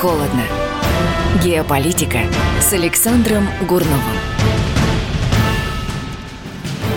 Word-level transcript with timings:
холодно. 0.00 0.44
Геополитика 1.44 2.20
с 2.58 2.72
Александром 2.72 3.46
Гурновым. 3.68 4.00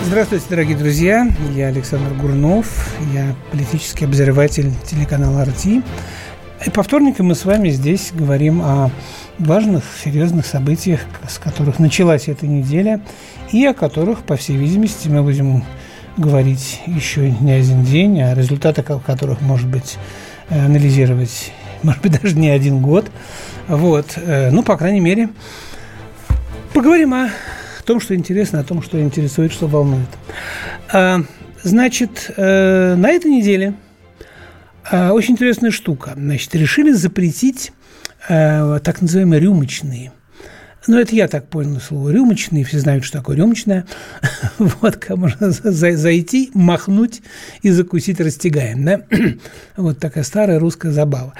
Здравствуйте, 0.05 0.45
дорогие 0.49 0.77
друзья. 0.77 1.27
Я 1.53 1.67
Александр 1.67 2.13
Гурнов. 2.13 2.95
Я 3.13 3.35
политический 3.51 4.05
обозреватель 4.05 4.71
телеканала 4.89 5.41
«Арти». 5.41 5.81
И 6.65 6.69
по 6.69 6.81
вторникам 6.81 7.25
мы 7.25 7.35
с 7.35 7.43
вами 7.43 7.71
здесь 7.71 8.13
говорим 8.13 8.61
о 8.61 8.89
важных, 9.37 9.83
серьезных 10.01 10.45
событиях, 10.45 11.01
с 11.27 11.39
которых 11.39 11.79
началась 11.79 12.29
эта 12.29 12.47
неделя, 12.47 13.01
и 13.51 13.65
о 13.65 13.73
которых, 13.73 14.19
по 14.19 14.37
всей 14.37 14.55
видимости, 14.55 15.09
мы 15.09 15.23
будем 15.23 15.65
говорить 16.15 16.79
еще 16.85 17.31
не 17.31 17.51
один 17.51 17.83
день, 17.83 18.21
о 18.21 18.33
результатах 18.33 19.03
которых, 19.03 19.41
может 19.41 19.67
быть, 19.67 19.97
анализировать 20.49 21.51
может 21.83 22.01
быть, 22.01 22.21
даже 22.21 22.35
не 22.35 22.49
один 22.49 22.81
год. 22.81 23.11
Вот. 23.67 24.13
Э, 24.17 24.49
ну, 24.51 24.63
по 24.63 24.77
крайней 24.77 24.99
мере, 24.99 25.29
поговорим 26.73 27.13
о 27.13 27.29
том, 27.85 27.99
что 27.99 28.15
интересно, 28.15 28.59
о 28.59 28.63
том, 28.63 28.81
что 28.81 29.01
интересует, 29.01 29.51
что 29.51 29.67
волнует. 29.67 30.09
А, 30.91 31.21
значит, 31.61 32.31
э, 32.35 32.95
на 32.95 33.09
этой 33.09 33.29
неделе 33.29 33.73
а, 34.89 35.13
очень 35.13 35.33
интересная 35.33 35.71
штука. 35.71 36.13
Значит, 36.15 36.55
решили 36.55 36.91
запретить 36.91 37.71
э, 38.29 38.79
так 38.83 39.01
называемые 39.01 39.39
рюмочные– 39.41 40.11
ну, 40.87 40.99
это 40.99 41.15
я 41.15 41.27
так 41.27 41.47
понял 41.47 41.79
слово 41.79 42.09
рюмочный. 42.09 42.63
Все 42.63 42.79
знают, 42.79 43.05
что 43.05 43.19
такое 43.19 43.37
рюмочная. 43.37 43.85
вот, 44.57 45.09
можно 45.09 45.51
зайти, 45.51 46.51
махнуть 46.53 47.21
и 47.61 47.69
закусить 47.69 48.19
растягаем. 48.19 48.83
Да? 48.83 49.01
вот 49.77 49.99
такая 49.99 50.23
старая 50.23 50.59
русская 50.59 50.91
забава. 50.91 51.33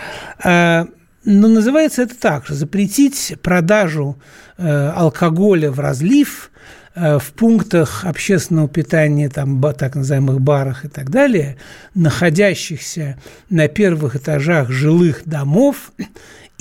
А, 0.43 0.87
но 1.25 1.47
называется 1.47 2.03
это 2.03 2.15
так 2.17 2.45
же. 2.45 2.53
Запретить 2.53 3.35
продажу 3.41 4.17
э, 4.57 4.91
алкоголя 4.95 5.71
в 5.71 5.79
разлив 5.79 6.51
э, 6.95 7.17
в 7.19 7.33
пунктах 7.33 8.05
общественного 8.05 8.67
питания, 8.67 9.29
там, 9.29 9.61
так 9.73 9.95
называемых 9.95 10.41
барах 10.41 10.85
и 10.85 10.89
так 10.89 11.09
далее, 11.09 11.57
находящихся 11.95 13.17
на 13.49 13.67
первых 13.67 14.15
этажах 14.15 14.69
жилых 14.69 15.23
домов 15.25 15.91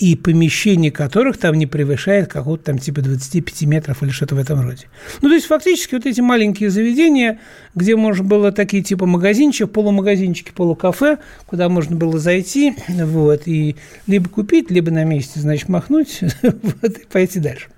и 0.02 0.16
помещение 0.16 0.90
которых 0.90 1.38
там 1.38 1.54
не 1.54 1.68
превышает 1.68 2.26
какого-то 2.26 2.64
там 2.64 2.78
типа 2.78 3.02
25 3.02 3.62
метров 3.62 4.02
или 4.02 4.10
что-то 4.10 4.34
в 4.34 4.38
этом 4.38 4.60
роде. 4.60 4.88
Ну, 5.20 5.28
то 5.28 5.34
есть, 5.36 5.46
фактически 5.46 5.94
вот 5.94 6.06
эти 6.06 6.20
маленькие 6.20 6.70
заведения, 6.70 7.38
где 7.76 7.94
можно 7.94 8.24
было 8.24 8.50
такие 8.50 8.82
типа 8.82 9.06
магазинчики, 9.06 9.62
полумагазинчики, 9.62 10.50
полукафе, 10.50 11.18
куда 11.46 11.68
можно 11.68 11.94
было 11.94 12.18
зайти, 12.18 12.74
вот, 12.88 13.42
и 13.46 13.76
либо 14.08 14.28
купить, 14.28 14.72
либо 14.72 14.90
на 14.90 15.04
месте, 15.04 15.38
значит, 15.38 15.68
махнуть, 15.68 16.18
вот, 16.42 16.98
и 16.98 17.06
пойти 17.06 17.38
дальше. 17.38 17.68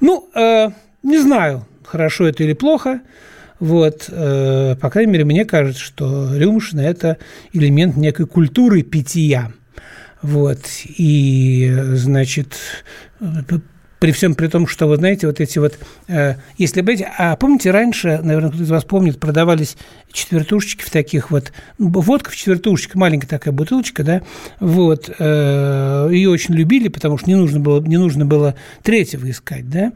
Ну, 0.00 0.30
э, 0.34 0.70
не 1.02 1.18
знаю, 1.18 1.66
хорошо 1.84 2.28
это 2.28 2.44
или 2.44 2.54
плохо, 2.54 3.02
вот, 3.60 4.06
э, 4.08 4.76
по 4.80 4.88
крайней 4.88 5.12
мере, 5.12 5.26
мне 5.26 5.44
кажется, 5.44 5.82
что 5.82 6.34
рюмшина– 6.34 6.80
это 6.82 7.18
элемент 7.52 7.98
некой 7.98 8.24
культуры 8.24 8.80
питья– 8.80 9.52
вот. 10.22 10.60
И, 10.96 11.74
значит, 11.94 12.56
при 14.02 14.10
всем 14.10 14.34
при 14.34 14.48
том, 14.48 14.66
что, 14.66 14.88
вы 14.88 14.96
знаете, 14.96 15.28
вот 15.28 15.40
эти 15.40 15.60
вот, 15.60 15.78
э, 16.08 16.34
если 16.58 16.80
быть, 16.80 17.04
а 17.18 17.36
помните, 17.36 17.70
раньше, 17.70 18.18
наверное, 18.20 18.48
кто-то 18.48 18.64
из 18.64 18.70
вас 18.70 18.82
помнит, 18.82 19.20
продавались 19.20 19.76
четвертушечки 20.10 20.82
в 20.82 20.90
таких 20.90 21.30
вот, 21.30 21.52
водка 21.78 22.30
в 22.30 22.34
четвертушечке, 22.34 22.98
маленькая 22.98 23.28
такая 23.28 23.54
бутылочка, 23.54 24.02
да, 24.02 24.22
вот, 24.58 25.08
э, 25.16 26.08
ее 26.10 26.30
очень 26.30 26.52
любили, 26.52 26.88
потому 26.88 27.16
что 27.16 27.28
не 27.28 27.36
нужно 27.36 27.60
было, 27.60 27.80
не 27.80 27.96
нужно 27.96 28.26
было 28.26 28.56
третьего 28.82 29.30
искать, 29.30 29.70
да, 29.70 29.92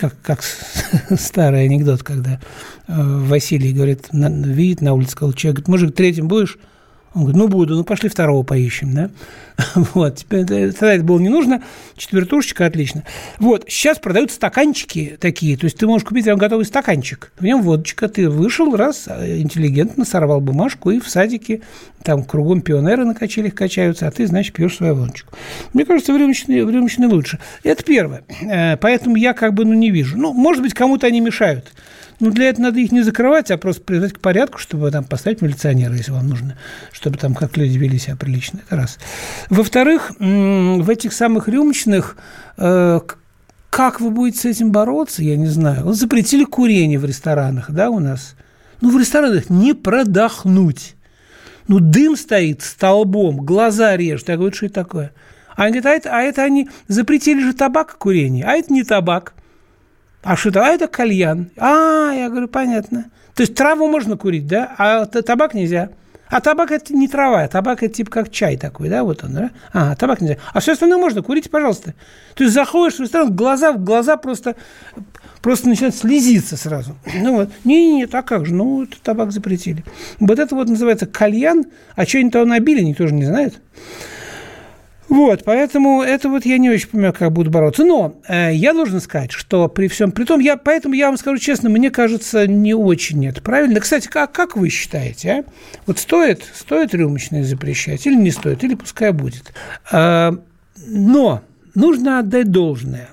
как, 0.00 0.14
как 0.22 0.42
старый 1.20 1.64
анекдот, 1.64 2.02
когда 2.02 2.40
э, 2.88 2.94
Василий 2.96 3.74
говорит, 3.74 4.06
видит 4.10 4.80
на 4.80 4.94
улице, 4.94 5.12
сказал, 5.12 5.34
человек, 5.34 5.56
говорит, 5.56 5.68
мужик, 5.68 5.94
третьим 5.94 6.28
будешь? 6.28 6.56
Он 7.14 7.22
говорит, 7.22 7.36
ну 7.36 7.48
буду, 7.48 7.74
ну 7.74 7.84
пошли 7.84 8.08
второго 8.08 8.42
поищем, 8.42 8.94
да. 8.94 9.10
Вот, 9.94 10.24
тогда 10.28 10.56
это 10.94 11.04
было 11.04 11.18
не 11.18 11.28
нужно, 11.28 11.62
четвертушечка, 11.96 12.66
отлично. 12.66 13.02
Вот, 13.38 13.64
сейчас 13.68 13.98
продают 13.98 14.30
стаканчики 14.30 15.18
такие, 15.20 15.56
то 15.56 15.64
есть 15.64 15.76
ты 15.76 15.86
можешь 15.86 16.06
купить 16.06 16.26
готовый 16.26 16.64
стаканчик, 16.64 17.32
в 17.38 17.44
нем 17.44 17.62
водочка, 17.62 18.08
ты 18.08 18.28
вышел, 18.28 18.74
раз, 18.76 19.08
интеллигентно 19.08 20.04
сорвал 20.04 20.40
бумажку, 20.40 20.90
и 20.90 21.00
в 21.00 21.08
садике 21.08 21.62
там 22.02 22.24
кругом 22.24 22.62
пионеры 22.62 23.04
на 23.04 23.14
качелях 23.14 23.54
качаются, 23.54 24.06
а 24.06 24.10
ты, 24.10 24.26
значит, 24.26 24.54
пьешь 24.54 24.76
свою 24.76 24.94
водочку. 24.94 25.34
Мне 25.74 25.84
кажется, 25.84 26.14
времечные, 26.14 26.64
времечные 26.64 27.08
лучше. 27.08 27.38
Это 27.62 27.82
первое. 27.82 28.22
Э, 28.42 28.76
поэтому 28.76 29.16
я 29.16 29.34
как 29.34 29.54
бы, 29.54 29.64
ну, 29.64 29.74
не 29.74 29.90
вижу. 29.90 30.16
Ну, 30.16 30.32
может 30.32 30.62
быть, 30.62 30.72
кому-то 30.72 31.06
они 31.06 31.20
мешают. 31.20 31.72
Ну, 32.20 32.30
для 32.30 32.50
этого 32.50 32.66
надо 32.66 32.80
их 32.80 32.92
не 32.92 33.02
закрывать, 33.02 33.50
а 33.50 33.56
просто 33.58 33.82
привязать 33.82 34.12
к 34.12 34.20
порядку, 34.20 34.58
чтобы 34.58 34.90
там 34.90 35.04
поставить 35.04 35.40
милиционера, 35.40 35.94
если 35.94 36.12
вам 36.12 36.28
нужно, 36.28 36.56
чтобы 36.92 37.16
там 37.16 37.34
как 37.34 37.56
люди 37.56 37.78
вели 37.78 37.98
себя 37.98 38.16
прилично. 38.16 38.60
Это 38.66 38.76
раз. 38.76 38.98
Во-вторых, 39.48 40.12
в 40.18 40.90
этих 40.90 41.14
самых 41.14 41.48
рюмочных 41.48 42.16
э, 42.58 43.00
как 43.70 44.00
вы 44.00 44.10
будете 44.10 44.40
с 44.40 44.44
этим 44.44 44.72
бороться, 44.72 45.22
я 45.22 45.36
не 45.36 45.46
знаю. 45.46 45.84
Вот 45.84 45.96
запретили 45.96 46.44
курение 46.44 46.98
в 46.98 47.04
ресторанах, 47.04 47.70
да, 47.70 47.88
у 47.88 48.00
нас. 48.00 48.34
Ну, 48.80 48.90
в 48.90 48.98
ресторанах 48.98 49.48
не 49.48 49.74
продохнуть. 49.74 50.96
Ну, 51.68 51.78
дым 51.78 52.16
стоит 52.16 52.62
столбом, 52.62 53.36
глаза 53.36 53.96
режет. 53.96 54.28
Я 54.28 54.36
говорю, 54.36 54.54
что 54.54 54.66
это 54.66 54.74
такое? 54.74 55.12
Они 55.54 55.78
говорят, 55.78 55.86
а 55.86 55.94
это, 55.94 56.16
а 56.16 56.22
это 56.22 56.42
они 56.42 56.68
запретили 56.88 57.42
же 57.42 57.52
табак 57.52 57.96
курение, 57.96 58.44
а 58.44 58.52
это 58.52 58.72
не 58.72 58.82
табак. 58.82 59.34
А 60.22 60.36
что 60.36 60.50
это? 60.50 60.66
А 60.66 60.68
это 60.68 60.88
кальян. 60.88 61.50
А, 61.56 62.12
я 62.12 62.28
говорю, 62.28 62.48
понятно. 62.48 63.10
То 63.34 63.42
есть 63.42 63.54
траву 63.54 63.88
можно 63.88 64.16
курить, 64.16 64.46
да, 64.46 64.74
а 64.76 65.06
табак 65.06 65.54
нельзя. 65.54 65.90
А 66.28 66.40
табак 66.40 66.70
это 66.70 66.94
не 66.94 67.08
трава, 67.08 67.42
а 67.42 67.48
табак 67.48 67.82
это 67.82 67.92
типа 67.92 68.10
как 68.10 68.30
чай 68.30 68.56
такой, 68.56 68.88
да, 68.88 69.02
вот 69.02 69.24
он, 69.24 69.32
да? 69.32 69.50
А, 69.72 69.96
табак 69.96 70.20
нельзя. 70.20 70.36
А 70.52 70.60
все 70.60 70.72
остальное 70.72 70.98
можно, 70.98 71.22
курите, 71.22 71.50
пожалуйста. 71.50 71.94
То 72.34 72.44
есть 72.44 72.54
заходишь 72.54 72.98
в 72.98 73.00
ресторан, 73.00 73.34
глаза, 73.34 73.72
глаза 73.72 74.16
просто, 74.16 74.54
просто 75.42 75.68
начинают 75.68 75.96
слезиться 75.96 76.56
сразу. 76.56 76.96
Ну 77.14 77.34
вот, 77.34 77.50
не-не-не, 77.64 78.04
а 78.12 78.22
как 78.22 78.46
же, 78.46 78.54
ну, 78.54 78.84
это 78.84 78.96
табак 79.02 79.32
запретили. 79.32 79.84
Вот 80.20 80.38
это 80.38 80.54
вот 80.54 80.68
называется 80.68 81.06
кальян, 81.06 81.64
а 81.96 82.06
что 82.06 82.18
они 82.18 82.30
того 82.30 82.44
набили, 82.44 82.82
никто 82.82 83.06
же 83.08 83.14
не 83.14 83.24
знает. 83.24 83.60
Вот, 85.10 85.42
поэтому 85.44 86.02
это 86.02 86.28
вот 86.28 86.46
я 86.46 86.56
не 86.58 86.70
очень 86.70 86.88
понимаю, 86.88 87.12
как 87.12 87.32
буду 87.32 87.50
бороться. 87.50 87.84
Но 87.84 88.14
э, 88.28 88.54
я 88.54 88.72
должен 88.72 89.00
сказать, 89.00 89.32
что 89.32 89.68
при 89.68 89.88
всем 89.88 90.12
при 90.12 90.24
том, 90.24 90.38
я, 90.38 90.56
поэтому 90.56 90.94
я 90.94 91.08
вам 91.08 91.18
скажу 91.18 91.38
честно, 91.38 91.68
мне 91.68 91.90
кажется, 91.90 92.46
не 92.46 92.74
очень 92.74 93.26
это 93.26 93.42
правильно. 93.42 93.80
Кстати, 93.80 94.06
как, 94.06 94.30
как 94.30 94.56
вы 94.56 94.68
считаете, 94.68 95.30
а? 95.30 95.44
Вот 95.86 95.98
стоит, 95.98 96.44
стоит 96.54 96.94
рюмочные 96.94 97.42
запрещать 97.42 98.06
или 98.06 98.14
не 98.14 98.30
стоит, 98.30 98.62
или 98.62 98.76
пускай 98.76 99.10
будет. 99.10 99.52
Э, 99.90 100.30
но 100.86 101.42
нужно 101.74 102.20
отдать 102.20 102.52
должное 102.52 103.08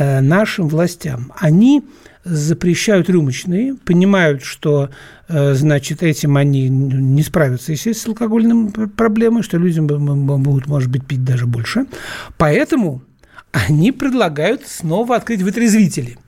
э, 0.00 0.20
нашим 0.20 0.66
властям. 0.66 1.32
Они 1.38 1.84
запрещают 2.24 3.08
рюмочные, 3.08 3.74
понимают, 3.74 4.44
что, 4.44 4.90
э, 5.28 5.54
значит, 5.54 6.02
этим 6.02 6.36
они 6.36 6.68
не 6.68 7.22
справятся, 7.22 7.72
естественно, 7.72 8.04
с 8.04 8.08
алкогольной 8.08 8.88
проблемой, 8.88 9.42
что 9.42 9.58
людям 9.58 9.86
будут, 9.86 10.66
может 10.66 10.90
быть, 10.90 11.04
пить 11.04 11.24
даже 11.24 11.46
больше. 11.46 11.86
Поэтому 12.38 13.02
они 13.50 13.92
предлагают 13.92 14.66
снова 14.66 15.16
открыть 15.16 15.42
вытрезвители. 15.42 16.18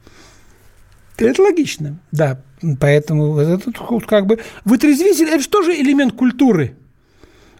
Это 1.16 1.42
логично, 1.42 1.98
да. 2.10 2.40
Поэтому 2.80 3.38
это 3.38 3.70
как 4.06 4.26
бы 4.26 4.40
вытрезвитель– 4.64 5.28
это 5.28 5.40
же 5.40 5.48
тоже 5.48 5.74
элемент 5.74 6.14
культуры– 6.14 6.76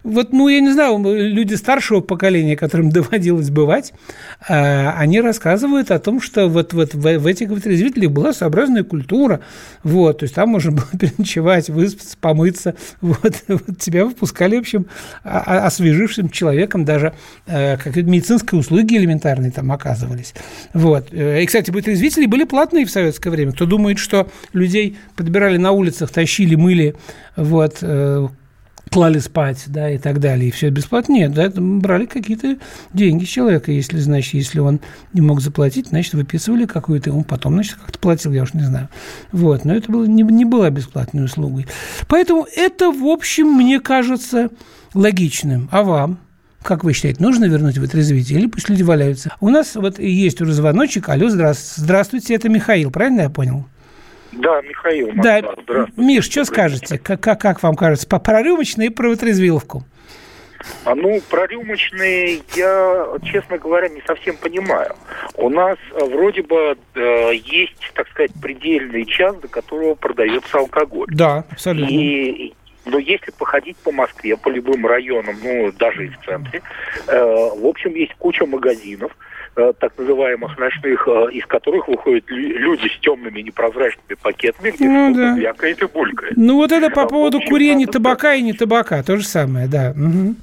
вот, 0.05 0.33
ну, 0.33 0.47
я 0.47 0.59
не 0.59 0.71
знаю, 0.71 0.99
люди 1.03 1.55
старшего 1.55 1.99
поколения, 1.99 2.55
которым 2.55 2.89
доводилось 2.91 3.49
бывать, 3.49 3.91
а, 4.47 4.95
они 4.97 5.19
рассказывают 5.19 5.91
о 5.91 5.99
том, 5.99 6.21
что 6.21 6.47
вот, 6.47 6.73
вот 6.73 6.93
в, 6.93 7.27
этих 7.27 7.49
вытрезвителях 7.49 8.11
была 8.11 8.31
своеобразная 8.31 8.83
культура, 8.83 9.41
вот, 9.83 10.19
то 10.19 10.23
есть 10.23 10.35
там 10.35 10.49
можно 10.49 10.71
было 10.73 10.87
переночевать, 10.97 11.69
выспаться, 11.69 12.15
помыться, 12.21 12.75
вот, 13.01 13.43
вот 13.47 13.79
тебя 13.79 14.05
выпускали, 14.05 14.57
в 14.57 14.59
общем, 14.59 14.85
освежившим 15.23 16.29
человеком, 16.29 16.85
даже 16.85 17.13
э, 17.47 17.77
как 17.77 17.95
медицинские 17.95 18.59
услуги 18.59 18.95
элементарные 18.95 19.51
там 19.51 19.71
оказывались, 19.71 20.35
вот. 20.73 21.07
Э, 21.11 21.41
и, 21.41 21.45
кстати, 21.47 21.71
вытрезвители 21.71 22.27
были 22.27 22.43
платные 22.43 22.85
в 22.85 22.91
советское 22.91 23.31
время. 23.31 23.53
Кто 23.53 23.65
думает, 23.65 23.97
что 23.97 24.29
людей 24.53 24.97
подбирали 25.15 25.57
на 25.57 25.71
улицах, 25.71 26.11
тащили, 26.11 26.53
мыли, 26.53 26.95
вот, 27.35 27.79
э, 27.81 28.27
клали 28.89 29.19
спать, 29.19 29.63
да, 29.67 29.89
и 29.89 29.97
так 29.97 30.19
далее, 30.19 30.49
и 30.49 30.51
все 30.51 30.69
бесплатно. 30.69 31.13
Нет, 31.13 31.33
да, 31.33 31.51
брали 31.55 32.05
какие-то 32.05 32.57
деньги 32.93 33.25
с 33.25 33.27
человека, 33.27 33.71
если, 33.71 33.97
значит, 33.97 34.33
если 34.33 34.59
он 34.59 34.79
не 35.13 35.21
мог 35.21 35.41
заплатить, 35.41 35.87
значит, 35.87 36.13
выписывали 36.13 36.65
какую-то, 36.65 37.11
он 37.11 37.23
потом, 37.23 37.53
значит, 37.55 37.75
как-то 37.75 37.99
платил, 37.99 38.31
я 38.31 38.43
уж 38.43 38.53
не 38.53 38.63
знаю. 38.63 38.89
Вот, 39.31 39.65
но 39.65 39.75
это 39.75 39.91
было, 39.91 40.05
не, 40.05 40.23
не 40.23 40.45
была 40.45 40.69
бесплатной 40.69 41.25
услугой. 41.25 41.67
Поэтому 42.07 42.45
это, 42.55 42.91
в 42.91 43.05
общем, 43.05 43.47
мне 43.47 43.79
кажется 43.79 44.49
логичным. 44.93 45.67
А 45.71 45.83
вам? 45.83 46.19
Как 46.61 46.83
вы 46.83 46.93
считаете, 46.93 47.21
нужно 47.21 47.45
вернуть 47.45 47.77
вытрезвитель 47.77 48.39
или 48.39 48.47
пусть 48.47 48.69
люди 48.69 48.81
валяются? 48.81 49.31
У 49.39 49.49
нас 49.49 49.75
вот 49.75 49.99
есть 49.99 50.41
уже 50.41 50.53
звоночек. 50.53 51.09
Алло, 51.09 51.29
здравствуйте. 51.29 51.81
Здравствуйте, 51.81 52.33
это 52.33 52.49
Михаил, 52.49 52.89
правильно 52.89 53.21
я 53.21 53.29
понял? 53.29 53.67
Да, 54.35 54.61
Михаил. 54.61 55.11
Москва. 55.13 55.55
Да, 55.67 55.87
Миш, 55.97 56.25
что 56.25 56.45
скажете? 56.45 56.97
Как, 56.97 57.21
как, 57.21 57.41
как 57.41 57.63
вам 57.63 57.75
кажется? 57.75 58.07
По 58.07 58.19
про 58.19 58.41
рюмочные 58.41 58.87
и 58.87 58.91
про 58.91 59.09
вытрезвиловку? 59.09 59.83
А 60.83 60.95
ну, 60.95 61.21
про 61.29 61.45
рюмочные 61.47 62.41
я, 62.55 63.07
честно 63.23 63.57
говоря, 63.57 63.89
не 63.89 64.01
совсем 64.01 64.35
понимаю. 64.37 64.95
У 65.35 65.49
нас 65.49 65.77
э, 65.91 66.03
вроде 66.05 66.41
бы 66.41 66.77
э, 66.95 67.31
есть, 67.35 67.91
так 67.93 68.07
сказать, 68.09 68.31
предельный 68.41 69.05
час, 69.05 69.35
до 69.37 69.47
которого 69.47 69.95
продается 69.95 70.57
алкоголь. 70.57 71.07
Да, 71.09 71.43
абсолютно. 71.51 71.91
И, 71.91 72.53
но 72.85 72.97
если 72.97 73.31
походить 73.31 73.77
по 73.77 73.91
Москве, 73.91 74.37
по 74.37 74.49
любым 74.49 74.85
районам, 74.85 75.35
ну, 75.43 75.71
даже 75.73 76.07
и 76.07 76.09
в 76.09 76.25
центре, 76.25 76.61
э, 77.07 77.23
в 77.23 77.65
общем, 77.65 77.93
есть 77.93 78.15
куча 78.15 78.45
магазинов, 78.45 79.15
так 79.55 79.97
называемых 79.97 80.57
ночных, 80.57 81.07
э, 81.07 81.31
из 81.31 81.45
которых 81.45 81.87
выходят 81.87 82.25
люди 82.29 82.87
с 82.87 82.99
темными 82.99 83.41
непрозрачными 83.41 84.15
пакетами, 84.21 84.71
где 84.71 84.87
ну, 84.87 85.15
да. 85.15 85.35
вякает 85.37 85.81
и 85.81 85.85
булькает. 85.85 86.33
Ну, 86.35 86.55
вот 86.55 86.71
это 86.71 86.89
по 86.89 87.07
поводу 87.07 87.37
общем, 87.37 87.49
курения 87.49 87.87
табака 87.87 88.33
и 88.33 88.41
не 88.41 88.53
табака, 88.53 89.01
то 89.03 89.17
же 89.17 89.25
самое, 89.25 89.67
да. 89.67 89.91
Угу. 89.91 90.35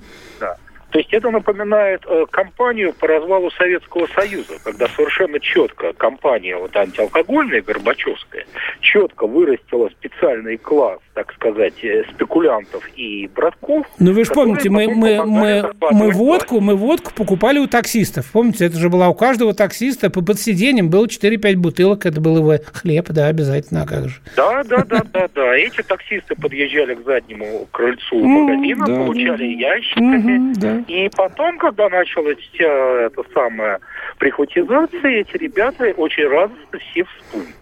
То 0.92 0.98
есть 0.98 1.12
это 1.12 1.30
напоминает 1.30 2.02
э, 2.06 2.26
кампанию 2.30 2.92
по 2.92 3.06
развалу 3.06 3.50
Советского 3.52 4.06
Союза, 4.08 4.54
когда 4.62 4.86
совершенно 4.88 5.40
четко 5.40 5.94
компания 5.94 6.54
вот 6.54 6.76
антиалкогольная, 6.76 7.62
Горбачевская, 7.62 8.44
четко 8.80 9.26
вырастила 9.26 9.88
специальный 9.88 10.58
класс, 10.58 10.98
так 11.14 11.32
сказать, 11.32 11.82
э, 11.82 12.04
спекулянтов 12.12 12.86
и 12.94 13.26
братков. 13.34 13.86
Ну 13.98 14.12
вы 14.12 14.24
же 14.26 14.32
помните, 14.32 14.68
мы, 14.68 14.86
мы, 14.86 15.24
мы, 15.24 15.72
мы, 15.92 16.10
водку, 16.10 16.60
мы 16.60 16.76
водку 16.76 17.10
покупали 17.14 17.58
у 17.58 17.66
таксистов. 17.66 18.30
Помните, 18.30 18.66
это 18.66 18.76
же 18.76 18.90
была 18.90 19.08
у 19.08 19.14
каждого 19.14 19.54
таксиста 19.54 20.10
по 20.10 20.20
под 20.22 20.38
сиденьем 20.38 20.90
было 20.90 21.06
4-5 21.06 21.56
бутылок, 21.56 22.04
это 22.04 22.20
был 22.20 22.36
его 22.36 22.62
хлеб, 22.70 23.06
да, 23.08 23.28
обязательно, 23.28 23.82
а 23.82 23.86
как 23.86 24.10
же. 24.10 24.20
Да, 24.36 24.62
да, 24.64 24.84
да, 24.84 25.02
да, 25.10 25.28
да. 25.34 25.56
Эти 25.56 25.82
таксисты 25.82 26.34
подъезжали 26.34 26.96
к 26.96 27.04
заднему 27.06 27.66
крыльцу 27.72 28.22
магазина, 28.22 28.84
получали 28.84 29.46
ящиками. 29.46 30.81
И 30.88 31.10
потом, 31.16 31.58
когда 31.58 31.88
началась 31.88 32.38
вся 32.38 32.66
эта 33.06 33.22
самая 33.32 33.80
прихватизация, 34.18 35.10
эти 35.10 35.36
ребята 35.36 35.92
очень 35.96 36.26
радостно 36.28 36.78
все 36.78 37.04
всплыли. 37.04 37.61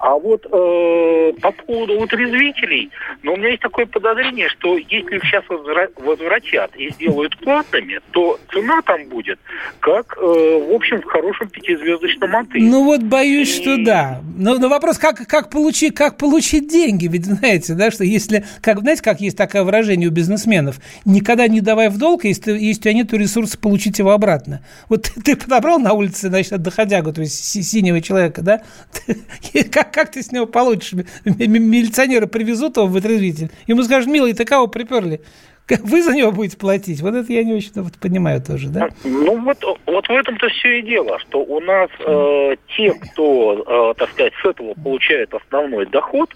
А 0.00 0.14
вот 0.14 0.46
э, 0.46 1.32
по 1.42 1.52
поводу 1.52 2.00
утрезвителей, 2.00 2.90
ну, 3.22 3.34
у 3.34 3.36
меня 3.36 3.50
есть 3.50 3.60
такое 3.60 3.84
подозрение, 3.84 4.48
что 4.48 4.78
если 4.78 5.16
их 5.16 5.24
сейчас 5.24 5.44
возвратят 5.46 6.74
и 6.74 6.90
сделают 6.92 7.36
платными, 7.38 8.00
то 8.10 8.38
цена 8.50 8.80
там 8.80 9.04
будет, 9.10 9.38
как, 9.80 10.16
э, 10.16 10.20
в 10.20 10.74
общем, 10.74 11.02
в 11.02 11.04
хорошем 11.04 11.50
пятизвездочном 11.50 12.34
отеле. 12.34 12.70
Ну, 12.70 12.84
вот 12.84 13.02
боюсь, 13.02 13.58
и... 13.58 13.62
что 13.62 13.76
да. 13.76 14.22
Но, 14.38 14.54
но 14.54 14.70
вопрос, 14.70 14.96
как, 14.96 15.26
как, 15.26 15.50
получить, 15.50 15.94
как 15.94 16.16
получить 16.16 16.66
деньги? 16.68 17.06
Ведь 17.06 17.26
знаете, 17.26 17.74
да, 17.74 17.90
что 17.90 18.02
если, 18.02 18.46
как, 18.62 18.80
знаете, 18.80 19.02
как 19.02 19.20
есть 19.20 19.36
такое 19.36 19.64
выражение 19.64 20.08
у 20.08 20.12
бизнесменов, 20.12 20.76
никогда 21.04 21.46
не 21.46 21.60
давай 21.60 21.90
в 21.90 21.98
долг, 21.98 22.24
если, 22.24 22.52
если 22.52 22.80
у 22.80 22.82
тебя 22.84 22.92
нет 22.94 23.12
ресурса 23.12 23.58
получить 23.58 23.98
его 23.98 24.12
обратно. 24.12 24.64
Вот 24.88 25.10
ты 25.24 25.36
подобрал 25.36 25.78
на 25.78 25.92
улице, 25.92 26.28
значит, 26.28 26.62
доходягу, 26.62 27.12
то 27.12 27.20
есть 27.20 27.44
синего 27.44 28.00
человека, 28.00 28.40
да? 28.40 28.62
Как 29.70 29.89
как 29.92 30.10
ты 30.10 30.22
с 30.22 30.32
него 30.32 30.46
получишь? 30.46 30.92
Милиционеры 31.24 32.26
привезут 32.26 32.76
его 32.76 32.86
в 32.86 32.92
вытрезвитель. 32.92 33.50
Ему 33.66 33.82
скажут, 33.82 34.10
милый, 34.10 34.32
ты 34.32 34.44
кого 34.44 34.66
приперли? 34.66 35.20
Вы 35.68 36.02
за 36.02 36.14
него 36.14 36.32
будете 36.32 36.56
платить? 36.56 37.00
Вот 37.00 37.14
это 37.14 37.32
я 37.32 37.44
не 37.44 37.52
очень 37.52 37.70
вот, 37.76 37.94
понимаю 38.00 38.42
тоже, 38.42 38.68
да? 38.68 38.88
Ну, 39.04 39.40
вот, 39.40 39.58
вот 39.86 40.06
в 40.06 40.10
этом-то 40.10 40.48
все 40.48 40.80
и 40.80 40.82
дело, 40.82 41.18
что 41.20 41.38
у 41.40 41.60
нас 41.60 41.88
э, 42.00 42.56
те, 42.76 42.92
кто, 42.92 43.92
э, 43.92 43.94
так 43.98 44.10
сказать, 44.10 44.32
с 44.42 44.48
этого 44.48 44.74
получает 44.74 45.32
основной 45.32 45.86
доход, 45.86 46.30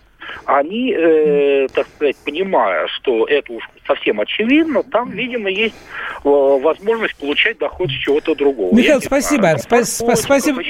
они, 0.46 0.92
э, 0.92 1.66
так 1.74 1.86
сказать, 1.88 2.16
понимая, 2.24 2.86
что 2.88 3.26
это 3.26 3.52
уж 3.52 3.68
совсем 3.86 4.20
очевидно, 4.20 4.82
там, 4.82 5.10
видимо, 5.10 5.50
есть 5.50 5.74
э, 6.24 6.28
возможность 6.28 7.16
получать 7.16 7.58
доход 7.58 7.88
с 7.90 7.94
чего-то 7.94 8.34
другого. 8.34 8.74
Михаил, 8.74 9.00
спасибо. 9.00 9.42
Знаю, 9.42 9.84
спа- 9.84 10.16
спасибо. 10.16 10.62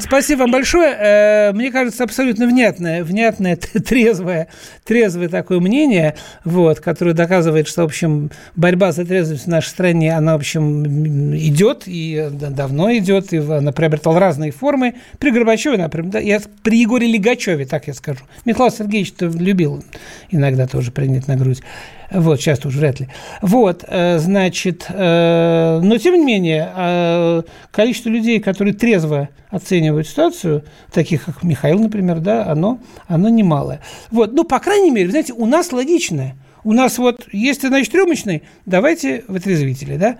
Спасибо 0.00 0.40
вам 0.40 0.50
большое. 0.50 0.96
Э, 0.98 1.52
мне 1.52 1.70
кажется, 1.70 2.04
абсолютно 2.04 2.46
внятное, 2.46 3.04
внятное, 3.04 3.56
трезвое, 3.86 4.48
трезвое 4.84 5.28
такое 5.28 5.60
мнение, 5.60 6.16
вот, 6.44 6.80
которое 6.80 7.14
доказывает, 7.14 7.68
что, 7.68 7.82
в 7.82 7.86
общем, 7.86 8.30
борьба 8.56 8.92
за 8.92 9.04
трезвость 9.04 9.44
в 9.44 9.48
нашей 9.48 9.68
стране, 9.68 10.16
она, 10.16 10.34
в 10.34 10.40
общем, 10.40 11.34
идет, 11.36 11.84
и 11.86 12.28
давно 12.30 12.92
идет, 12.96 13.32
и 13.32 13.38
она 13.38 13.72
приобретала 13.72 14.20
разные 14.20 14.52
формы. 14.52 14.94
При 15.18 15.30
Горбачеве, 15.30 15.78
например, 15.78 16.10
да, 16.12 16.18
я, 16.18 16.40
при 16.62 16.80
Егоре 16.80 17.06
Легачеве, 17.06 17.66
так 17.66 17.86
я 17.88 17.94
скажу. 17.94 18.20
Михаил 18.44 18.70
Сергеевич 18.70 19.14
любил 19.20 19.82
иногда 20.30 20.66
тоже 20.66 20.92
принять 20.92 21.28
на 21.28 21.36
грудь. 21.36 21.62
Вот, 22.10 22.40
сейчас 22.40 22.64
уже 22.64 22.78
вряд 22.78 23.00
ли. 23.00 23.08
Вот, 23.40 23.84
э, 23.86 24.18
значит, 24.18 24.86
э, 24.88 25.80
но 25.82 25.96
тем 25.98 26.14
не 26.14 26.24
менее, 26.24 26.72
э, 26.76 27.42
количество 27.70 28.08
людей, 28.08 28.40
которые 28.40 28.74
трезво 28.74 29.28
оценивают 29.50 30.08
ситуацию, 30.08 30.64
таких 30.92 31.24
как 31.24 31.42
Михаил, 31.42 31.78
например, 31.78 32.18
да, 32.18 32.46
оно, 32.46 32.80
оно 33.06 33.28
немалое. 33.28 33.80
Вот, 34.10 34.32
ну, 34.32 34.44
по 34.44 34.58
крайней 34.58 34.90
мере, 34.90 35.10
знаете, 35.10 35.34
у 35.34 35.46
нас 35.46 35.72
логичное. 35.72 36.34
У 36.64 36.72
нас 36.72 36.98
вот, 36.98 37.26
если, 37.32 37.68
значит, 37.68 37.94
рюмочный, 37.94 38.42
давайте 38.66 39.24
вытрезвители, 39.28 39.96
да. 39.96 40.16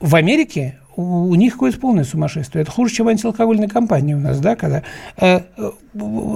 В 0.00 0.16
Америке 0.16 0.78
у 0.96 1.34
них 1.34 1.54
какое-то 1.54 1.78
полное 1.78 2.04
сумасшествие. 2.04 2.62
Это 2.62 2.70
хуже, 2.70 2.94
чем 2.94 3.08
антиалкогольная 3.08 3.68
компания 3.68 4.14
у 4.14 4.20
нас, 4.20 4.38
да, 4.40 4.56
когда... 4.56 4.82
Э, 5.16 5.40
э, 5.56 5.70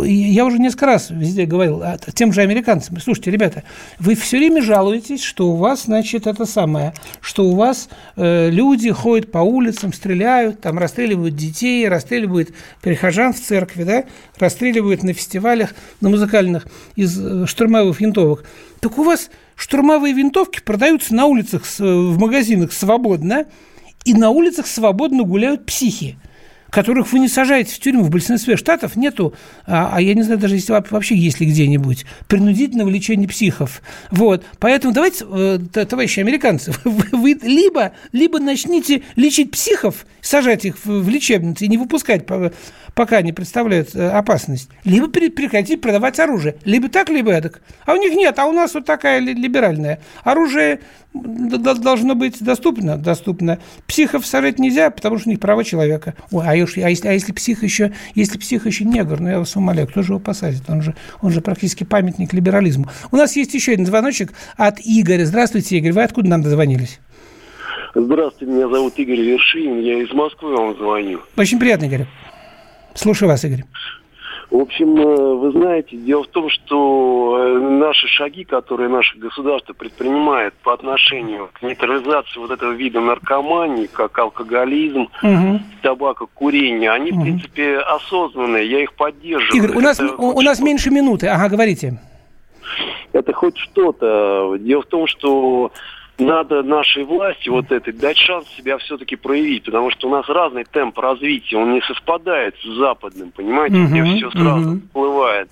я 0.05 0.45
уже 0.45 0.59
несколько 0.59 0.87
раз 0.87 1.11
везде 1.11 1.45
говорил 1.45 1.83
а, 1.83 1.99
тем 2.15 2.33
же 2.33 2.43
американцам, 2.43 2.99
слушайте, 3.01 3.33
ребята, 3.33 3.65
вы 3.99 4.15
все 4.15 4.39
время 4.39 4.63
жалуетесь, 4.63 5.23
что 5.23 5.51
у 5.51 5.57
вас, 5.57 5.85
значит, 5.85 6.27
это 6.27 6.45
самое, 6.45 6.95
что 7.21 7.45
у 7.45 7.55
вас 7.55 7.89
э, 8.17 8.51
люди 8.51 8.91
ходят 8.93 9.33
по 9.33 9.39
улицам, 9.39 9.93
стреляют, 9.93 10.61
там 10.61 10.79
расстреливают 10.79 11.35
детей, 11.35 11.89
расстреливают 11.89 12.51
прихожан 12.83 13.33
в 13.33 13.41
церкви, 13.41 13.83
да, 13.83 14.05
расстреливают 14.39 15.03
на 15.03 15.13
фестивалях, 15.13 15.75
на 16.01 16.09
музыкальных 16.09 16.67
из 16.95 17.19
э, 17.21 17.47
штурмовых 17.47 18.01
винтовок. 18.01 18.45
Так 18.81 18.97
у 18.99 19.03
вас 19.03 19.31
штурмовые 19.57 20.15
винтовки 20.15 20.61
продаются 20.61 21.15
на 21.15 21.27
улицах, 21.27 21.65
в 21.79 22.19
магазинах 22.19 22.73
свободно, 22.73 23.47
и 24.05 24.15
на 24.15 24.31
улицах 24.31 24.67
свободно 24.67 25.25
гуляют 25.25 25.67
психи 25.67 26.19
которых 26.71 27.13
вы 27.13 27.19
не 27.19 27.29
сажаете 27.29 27.75
в 27.75 27.79
тюрьму. 27.79 28.05
В 28.05 28.11
большинстве 28.11 28.57
штатов 28.57 28.97
нету, 28.97 29.35
а, 29.67 29.91
а 29.95 30.01
я 30.01 30.15
не 30.15 30.23
знаю 30.23 30.39
даже, 30.39 30.57
если 30.57 30.73
вообще 30.73 31.17
есть 31.17 31.41
ли 31.41 31.47
где-нибудь, 31.47 32.05
принудительного 32.27 32.89
лечения 32.89 33.29
психов. 33.29 33.83
Вот. 34.11 34.45
Поэтому 34.59 34.93
давайте, 34.93 35.25
э, 35.31 35.59
товарищи 35.73 36.21
американцы, 36.21 36.73
вы 36.85 37.39
либо, 37.43 37.93
либо 38.13 38.39
начните 38.39 39.03
лечить 39.17 39.51
психов, 39.51 40.07
сажать 40.21 40.65
их 40.65 40.77
в 40.85 41.09
лечебницы 41.09 41.65
и 41.65 41.69
не 41.69 41.79
выпускать 41.79 42.27
пока 42.99 43.23
не 43.23 43.33
представляют 43.33 43.95
э, 43.95 44.09
опасность, 44.09 44.69
либо 44.83 45.09
прекратить 45.09 45.81
продавать 45.81 46.19
оружие. 46.19 46.57
Либо 46.65 46.89
так, 46.89 47.09
либо 47.11 47.41
так. 47.41 47.61
А 47.87 47.93
у 47.93 47.97
них 47.97 48.13
нет, 48.13 48.37
а 48.41 48.47
у 48.47 48.53
нас 48.53 48.75
вот 48.75 48.87
такая 48.87 49.21
либеральная. 49.21 50.01
Оружие 50.25 50.81
должно 51.15 52.17
быть 52.17 52.43
доступно, 52.43 52.97
доступно. 52.97 53.61
Психов 53.87 54.27
сажать 54.27 54.59
нельзя, 54.59 54.91
потому 54.91 55.19
что 55.19 55.29
у 55.29 55.31
них 55.31 55.41
права 55.41 55.63
человека. 55.63 56.15
Ой, 56.33 56.45
а, 56.45 56.57
уж, 56.63 56.77
а, 56.79 56.89
если, 56.89 57.09
а 57.09 57.13
если 57.13 57.33
псих 57.33 57.63
еще, 57.63 57.93
если 58.15 58.39
псих 58.39 58.67
еще 58.67 58.85
негр, 58.85 59.21
ну 59.21 59.29
я 59.29 59.39
вас 59.39 59.55
умоляю, 59.57 59.89
кто 59.89 60.03
же 60.03 60.13
его 60.13 60.21
посадит? 60.21 60.63
Он 60.69 60.83
же, 60.83 60.95
он 61.23 61.31
же 61.31 61.41
практически 61.41 61.85
памятник 61.85 62.33
либерализму. 62.33 62.87
У 63.11 63.17
нас 63.17 63.37
есть 63.37 63.55
еще 63.55 63.73
один 63.73 63.87
звоночек 63.87 64.33
от 64.57 64.79
Игоря. 64.81 65.25
Здравствуйте, 65.25 65.79
Игорь. 65.79 65.93
Вы 65.93 66.03
откуда 66.03 66.29
нам 66.29 66.43
дозвонились? 66.43 67.01
Здравствуйте, 67.95 68.53
меня 68.53 68.69
зовут 68.69 68.99
Игорь 68.99 69.21
Вершин, 69.21 69.81
я 69.81 70.03
из 70.03 70.13
Москвы 70.13 70.55
вам 70.55 70.77
звоню. 70.77 71.21
Очень 71.37 71.59
приятно, 71.59 71.87
Игорь. 71.87 72.07
Слушаю 72.95 73.29
вас, 73.29 73.45
Игорь. 73.45 73.65
В 74.51 74.57
общем, 74.57 74.97
э, 74.97 75.35
вы 75.35 75.53
знаете, 75.53 75.97
дело 75.97 76.25
в 76.25 76.29
том, 76.29 76.49
что 76.49 77.39
э, 77.39 77.59
наши 77.59 78.07
шаги, 78.09 78.45
которые 78.45 78.89
наше 78.89 79.19
государство 79.19 79.75
предпринимает 79.75 80.55
по 80.63 80.73
отношению 80.73 81.51
к 81.53 81.61
нейтрализации 81.61 82.39
вот 82.39 82.51
этого 82.51 82.73
вида 82.73 83.01
наркомании, 83.01 83.87
как 83.87 84.19
алкоголизм, 84.19 85.09
угу. 85.23 85.61
табакокурение, 85.83 86.91
они, 86.91 87.11
угу. 87.11 87.21
в 87.21 87.23
принципе, 87.25 87.77
осознанные, 87.79 88.71
я 88.71 88.83
их 88.83 88.95
поддерживаю. 88.95 89.65
Игорь, 89.65 89.77
у 89.77 89.81
нас, 89.81 90.01
у, 90.01 90.41
нас 90.41 90.61
меньше 90.61 90.91
минуты, 90.91 91.29
ага, 91.29 91.51
говорите. 91.51 92.01
Это 93.13 93.35
хоть 93.35 93.59
что-то. 93.59 94.57
Дело 94.61 94.81
в 94.81 94.87
том, 94.87 95.07
что 95.07 95.73
надо 96.19 96.63
нашей 96.63 97.05
власти 97.05 97.49
вот 97.49 97.71
этой 97.71 97.93
дать 97.93 98.19
шанс 98.19 98.49
себя 98.57 98.79
все-таки 98.79 99.17
проявить, 99.17 99.65
потому 99.65 99.91
что 99.91 100.09
у 100.09 100.11
нас 100.11 100.29
разный 100.29 100.65
темп 100.65 100.99
развития, 100.99 101.57
он 101.57 101.73
не 101.73 101.81
совпадает 101.83 102.57
с 102.63 102.67
западным, 102.77 103.31
понимаете, 103.31 103.77
uh-huh, 103.77 103.87
где 103.87 104.05
все 104.05 104.31
сразу 104.31 104.75
uh-huh. 104.75 104.81
всплывает. 104.81 105.49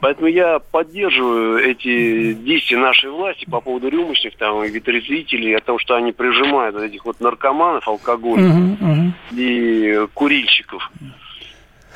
Поэтому 0.00 0.28
я 0.28 0.58
поддерживаю 0.58 1.58
эти 1.58 2.32
действия 2.32 2.78
нашей 2.78 3.10
власти 3.10 3.44
по 3.48 3.60
поводу 3.60 3.88
рюмочных 3.88 4.36
там 4.36 4.64
и 4.64 4.70
витрезвителей, 4.70 5.56
о 5.56 5.60
том, 5.60 5.78
что 5.78 5.94
они 5.94 6.12
прижимают 6.12 6.76
этих 6.76 7.04
вот 7.04 7.20
наркоманов, 7.20 7.86
алкоголиков 7.86 8.78
и 9.32 10.06
курильщиков. 10.14 10.90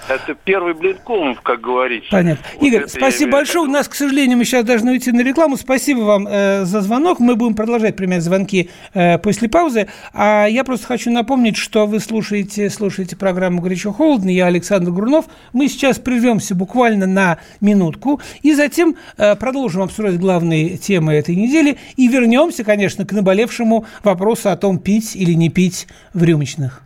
Это 0.09 0.35
первый 0.45 0.75
блинком, 0.75 1.37
как 1.37 1.61
говорится. 1.61 2.11
Понятно. 2.11 2.45
Вот 2.55 2.67
Игорь, 2.67 2.89
спасибо 2.89 3.33
большое. 3.33 3.69
У 3.69 3.71
нас, 3.71 3.89
к 3.89 3.95
сожалению, 3.95 4.37
мы 4.37 4.45
сейчас 4.45 4.65
должны 4.65 4.93
уйти 4.93 5.13
на 5.13 5.21
рекламу. 5.21 5.57
Спасибо 5.57 6.01
вам 6.01 6.27
э, 6.29 6.65
за 6.65 6.81
звонок. 6.81 7.21
Мы 7.21 7.37
будем 7.37 7.55
продолжать 7.55 7.97
принимать 7.97 8.23
звонки 8.23 8.71
э, 8.95 9.19
после 9.19 9.49
паузы. 9.49 9.89
А 10.13 10.47
я 10.47 10.65
просто 10.65 10.87
хочу 10.87 11.11
напомнить, 11.11 11.57
что 11.57 11.87
вы 11.87 12.01
слушаете, 12.01 12.69
слушаете 12.69 13.17
программу 13.17 13.61
«Горячо-холодно». 13.63 14.29
Я 14.29 14.47
Александр 14.47 14.91
Грунов. 14.91 15.27
Мы 15.53 15.69
сейчас 15.69 15.99
прервемся 15.99 16.55
буквально 16.55 17.07
на 17.07 17.39
минутку 17.61 18.21
и 18.43 18.55
затем 18.55 18.97
э, 19.17 19.37
продолжим 19.37 19.83
обсуждать 19.83 20.19
главные 20.19 20.77
темы 20.79 21.15
этой 21.15 21.37
недели 21.37 21.79
и 21.97 22.09
вернемся, 22.09 22.65
конечно, 22.65 23.07
к 23.07 23.13
наболевшему 23.13 23.87
вопросу 24.03 24.51
о 24.51 24.57
том, 24.57 24.79
пить 24.79 25.15
или 25.15 25.33
не 25.33 25.49
пить 25.49 25.87
в 26.13 26.25
рюмочных. 26.25 26.83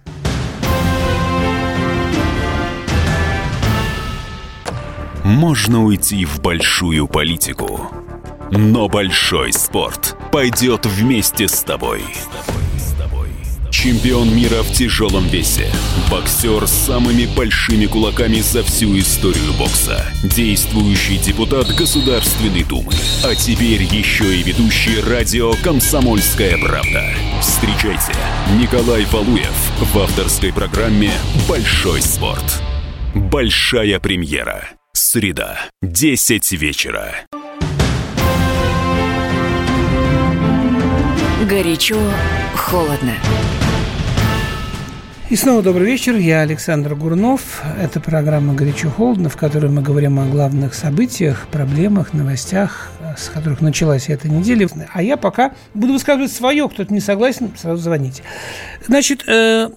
Можно 5.27 5.85
уйти 5.85 6.25
в 6.25 6.41
большую 6.41 7.09
политику, 7.09 7.91
но 8.53 8.89
большой 8.89 9.53
спорт 9.53 10.17
пойдет 10.31 10.87
вместе 10.87 11.49
с 11.49 11.63
тобой. 11.65 12.05
Чемпион 13.73 14.33
мира 14.37 14.63
в 14.63 14.73
тяжелом 14.73 15.27
весе. 15.27 15.69
Боксер 16.13 16.69
с 16.69 16.71
самыми 16.71 17.27
большими 17.37 17.87
кулаками 17.87 18.39
за 18.39 18.63
всю 18.63 18.97
историю 19.01 19.53
бокса. 19.59 20.07
Действующий 20.23 21.19
депутат 21.19 21.75
Государственной 21.75 22.63
Думы. 22.63 22.93
А 23.25 23.35
теперь 23.35 23.83
еще 23.83 24.33
и 24.33 24.45
ведущий 24.45 25.01
радио 25.01 25.55
«Комсомольская 25.65 26.57
правда». 26.57 27.03
Встречайте, 27.41 28.13
Николай 28.61 29.05
Валуев 29.07 29.73
в 29.93 29.99
авторской 29.99 30.53
программе 30.53 31.11
«Большой 31.49 32.01
спорт». 32.01 32.63
Большая 33.13 33.99
премьера. 33.99 34.76
Среда, 34.99 35.59
10 35.83 36.53
вечера. 36.53 37.13
Горячо, 41.47 42.01
холодно. 42.57 43.13
И 45.29 45.37
снова 45.37 45.63
добрый 45.63 45.87
вечер. 45.87 46.17
Я 46.17 46.41
Александр 46.41 46.95
Гурнов. 46.95 47.63
Это 47.79 48.01
программа 48.01 48.55
«Горячо-холодно», 48.55 49.29
в 49.29 49.37
которой 49.37 49.71
мы 49.71 49.83
говорим 49.83 50.19
о 50.19 50.25
главных 50.25 50.73
событиях, 50.73 51.47
проблемах, 51.49 52.15
новостях, 52.15 52.91
с 53.19 53.29
которых 53.29 53.61
началась 53.61 54.09
эта 54.09 54.31
неделя. 54.31 54.67
А 54.95 55.03
я 55.03 55.19
пока 55.19 55.53
буду 55.75 55.93
высказывать 55.93 56.33
свое. 56.33 56.67
Кто-то 56.71 56.91
не 56.95 57.01
согласен, 57.01 57.51
сразу 57.55 57.83
звоните. 57.83 58.23
Значит, 58.87 59.29
э, 59.29 59.69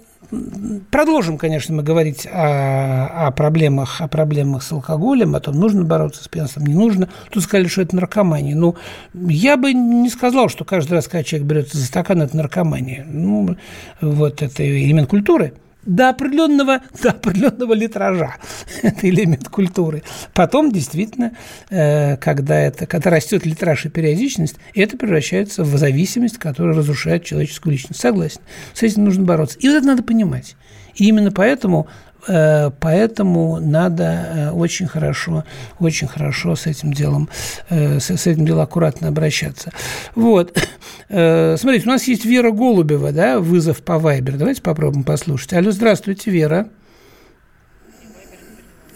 Продолжим, 0.90 1.38
конечно, 1.38 1.74
мы 1.74 1.82
говорить 1.82 2.26
о, 2.26 3.26
о 3.26 3.30
проблемах, 3.32 4.00
о 4.00 4.06
проблемах 4.06 4.62
с 4.62 4.70
алкоголем, 4.70 5.34
о 5.34 5.40
том, 5.40 5.58
нужно 5.58 5.84
бороться 5.84 6.22
с 6.22 6.28
пьянством, 6.28 6.66
не 6.66 6.74
нужно. 6.74 7.08
Тут 7.30 7.42
сказали, 7.42 7.66
что 7.66 7.82
это 7.82 7.96
наркомания. 7.96 8.54
Ну, 8.54 8.76
я 9.14 9.56
бы 9.56 9.72
не 9.72 10.08
сказал, 10.08 10.48
что 10.48 10.64
каждый 10.64 10.92
раз, 10.92 11.08
когда 11.08 11.24
человек 11.24 11.48
берется 11.48 11.78
за 11.78 11.86
стакан, 11.86 12.22
это 12.22 12.36
наркомания. 12.36 13.04
Ну, 13.08 13.56
вот 14.00 14.42
это 14.42 14.62
элемент 14.62 15.08
культуры– 15.08 15.54
до 15.84 16.10
определенного, 16.10 16.80
до 17.02 17.10
определенного 17.10 17.72
литража. 17.72 18.36
это 18.82 19.08
элемент 19.08 19.48
культуры. 19.48 20.02
Потом, 20.34 20.72
действительно, 20.72 21.32
э, 21.70 22.16
когда, 22.16 22.58
это, 22.58 22.86
когда 22.86 23.10
растет 23.10 23.46
литраж 23.46 23.86
и 23.86 23.88
периодичность, 23.88 24.56
это 24.74 24.96
превращается 24.96 25.64
в 25.64 25.76
зависимость, 25.76 26.38
которая 26.38 26.76
разрушает 26.76 27.24
человеческую 27.24 27.72
личность. 27.72 28.00
Согласен. 28.00 28.40
С 28.74 28.82
этим 28.82 29.04
нужно 29.04 29.24
бороться. 29.24 29.58
И 29.58 29.68
вот 29.68 29.76
это 29.76 29.86
надо 29.86 30.02
понимать. 30.02 30.56
И 30.94 31.06
именно 31.06 31.30
поэтому 31.30 31.88
поэтому 32.26 33.60
надо 33.60 34.04
э, 34.04 34.50
очень 34.50 34.86
хорошо, 34.86 35.44
очень 35.78 36.08
хорошо 36.08 36.56
с 36.56 36.66
этим 36.66 36.92
делом, 36.92 37.28
э, 37.68 38.00
с 38.00 38.26
этим 38.26 38.44
делом 38.44 38.62
аккуратно 38.62 39.08
обращаться. 39.08 39.72
Вот. 40.14 40.56
Смотрите, 41.08 41.86
у 41.86 41.90
нас 41.90 42.04
есть 42.04 42.24
Вера 42.24 42.50
Голубева, 42.50 43.12
да, 43.12 43.40
вызов 43.40 43.82
по 43.82 43.98
Вайбер. 43.98 44.36
Давайте 44.36 44.62
попробуем 44.62 45.04
послушать. 45.04 45.52
Алло, 45.52 45.70
здравствуйте, 45.70 46.30
Вера. 46.30 46.68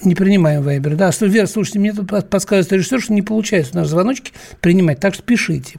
Не 0.05 0.15
принимаем 0.15 0.63
Вайбер. 0.63 0.97
Да, 0.97 1.11
Вера, 1.21 1.47
слушайте, 1.47 1.79
мне 1.79 1.93
тут 1.93 2.09
подсказывает 2.29 2.71
режиссер, 2.73 3.01
что 3.01 3.13
не 3.13 3.23
получается 3.23 3.75
наши 3.75 3.91
звоночки 3.91 4.33
принимать, 4.61 5.01
так 5.01 5.15
что 5.15 5.23
пишите. 5.23 5.79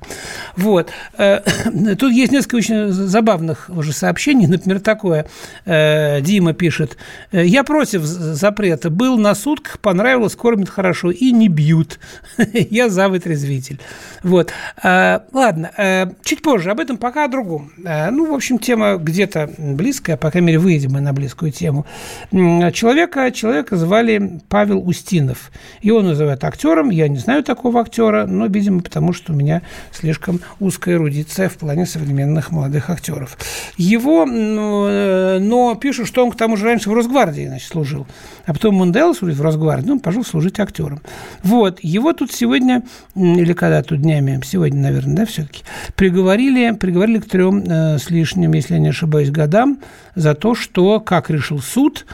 Вот. 0.58 0.90
Э, 1.18 1.42
тут 2.00 2.12
есть 2.12 2.32
несколько 2.32 2.56
очень 2.56 2.92
забавных 2.92 3.70
уже 3.70 3.94
сообщений. 3.94 4.48
Например, 4.48 4.80
такое. 4.80 5.28
Э, 5.66 6.22
Дима 6.22 6.54
пишет. 6.54 6.98
«Э, 7.32 7.46
Я 7.46 7.64
против 7.64 8.02
запрета. 8.02 8.90
Был 8.90 9.18
на 9.18 9.36
сутках, 9.36 9.80
понравилось, 9.80 10.36
кормят 10.36 10.70
хорошо 10.70 11.12
и 11.12 11.32
не 11.32 11.48
бьют. 11.48 12.00
Я 12.54 12.90
за 12.90 13.10
вытрезвитель. 13.10 13.80
Вот. 14.24 14.52
Ладно, 14.84 16.16
чуть 16.24 16.42
позже. 16.42 16.72
Об 16.72 16.80
этом 16.80 16.98
пока 16.98 17.26
о 17.26 17.28
другом. 17.28 17.72
Ну, 17.78 18.32
в 18.32 18.34
общем, 18.34 18.58
тема 18.60 18.96
где-то 18.96 19.52
близкая, 19.58 20.18
по 20.18 20.32
крайней 20.32 20.48
мере, 20.48 20.60
выйдем 20.60 20.94
мы 20.94 21.02
на 21.02 21.14
близкую 21.14 21.52
тему. 21.52 21.86
Человека, 22.32 23.32
человека 23.32 23.78
звали 23.78 24.15
Павел 24.50 24.88
Устинов. 24.88 25.52
Его 25.82 26.02
называют 26.02 26.44
актером. 26.44 26.90
Я 26.90 27.08
не 27.08 27.18
знаю 27.18 27.44
такого 27.44 27.82
актера, 27.82 28.26
но, 28.26 28.48
видимо, 28.48 28.82
потому 28.82 29.14
что 29.14 29.34
у 29.34 29.36
меня 29.36 29.62
слишком 29.92 30.40
узкая 30.60 30.96
эрудиция 30.96 31.50
в 31.50 31.58
плане 31.58 31.86
современных 31.86 32.52
молодых 32.52 32.90
актеров. 32.90 33.38
Его, 33.78 34.26
э, 34.28 35.40
но 35.40 35.76
пишут, 35.76 36.08
что 36.08 36.26
он 36.26 36.32
к 36.32 36.38
тому 36.38 36.58
же 36.58 36.66
раньше 36.66 36.90
в 36.90 36.94
Росгвардии 36.94 37.48
значит, 37.48 37.68
служил. 37.68 38.08
А 38.46 38.54
потом 38.54 38.76
Мундел 38.76 39.14
служит 39.16 39.38
в 39.38 39.42
Росгвардии, 39.42 39.88
ну, 39.88 40.00
пошел 40.00 40.24
служить 40.24 40.60
актером. 40.60 41.02
Вот. 41.44 41.80
Его 41.82 42.14
тут 42.14 42.32
сегодня, 42.32 42.84
или 43.16 43.54
когда 43.54 43.82
тут 43.84 44.02
днями, 44.02 44.40
сегодня, 44.46 44.82
наверное, 44.82 45.16
да, 45.16 45.26
все-таки, 45.26 45.64
приговорили, 45.96 46.72
приговорили 46.72 47.20
к 47.20 47.30
трем 47.30 47.64
э, 47.64 47.98
с 47.98 48.10
лишним, 48.10 48.54
если 48.54 48.76
я 48.76 48.80
не 48.80 48.90
ошибаюсь, 48.90 49.32
годам 49.32 49.80
за 50.16 50.34
то, 50.34 50.56
что, 50.56 51.00
как 51.00 51.30
решил 51.30 51.60
суд, 51.60 52.06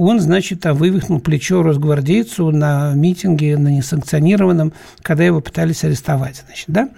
он, 0.00 0.20
значит, 0.20 0.60
там 0.60 0.76
вывихнул 0.76 1.20
плечо 1.20 1.62
росгвардейцу 1.62 2.50
на 2.50 2.94
митинге, 2.94 3.56
на 3.56 3.68
несанкционированном, 3.68 4.72
когда 5.02 5.24
его 5.24 5.40
пытались 5.40 5.84
арестовать, 5.84 6.42
значит, 6.46 6.66
да? 6.68 6.88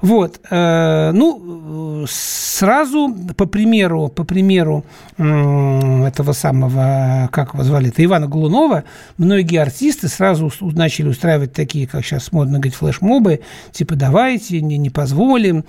Вот, 0.00 0.40
э, 0.50 1.10
ну, 1.12 2.06
сразу 2.08 3.14
по 3.36 3.46
примеру, 3.46 4.08
по 4.08 4.24
примеру 4.24 4.84
этого 5.18 6.32
самого, 6.32 7.28
как 7.32 7.54
его 7.54 7.64
звали, 7.64 7.88
это 7.88 8.04
Ивана 8.04 8.26
Голунова, 8.26 8.84
многие 9.16 9.60
артисты 9.60 10.08
сразу 10.08 10.52
начали 10.60 11.08
устраивать 11.08 11.52
такие, 11.52 11.86
как 11.86 12.04
сейчас 12.04 12.32
модно 12.32 12.58
говорить, 12.58 12.74
флешмобы, 12.74 13.40
типа 13.72 13.94
давайте, 13.94 14.60
не, 14.60 14.76
не 14.78 14.90
позволим, 14.90 15.64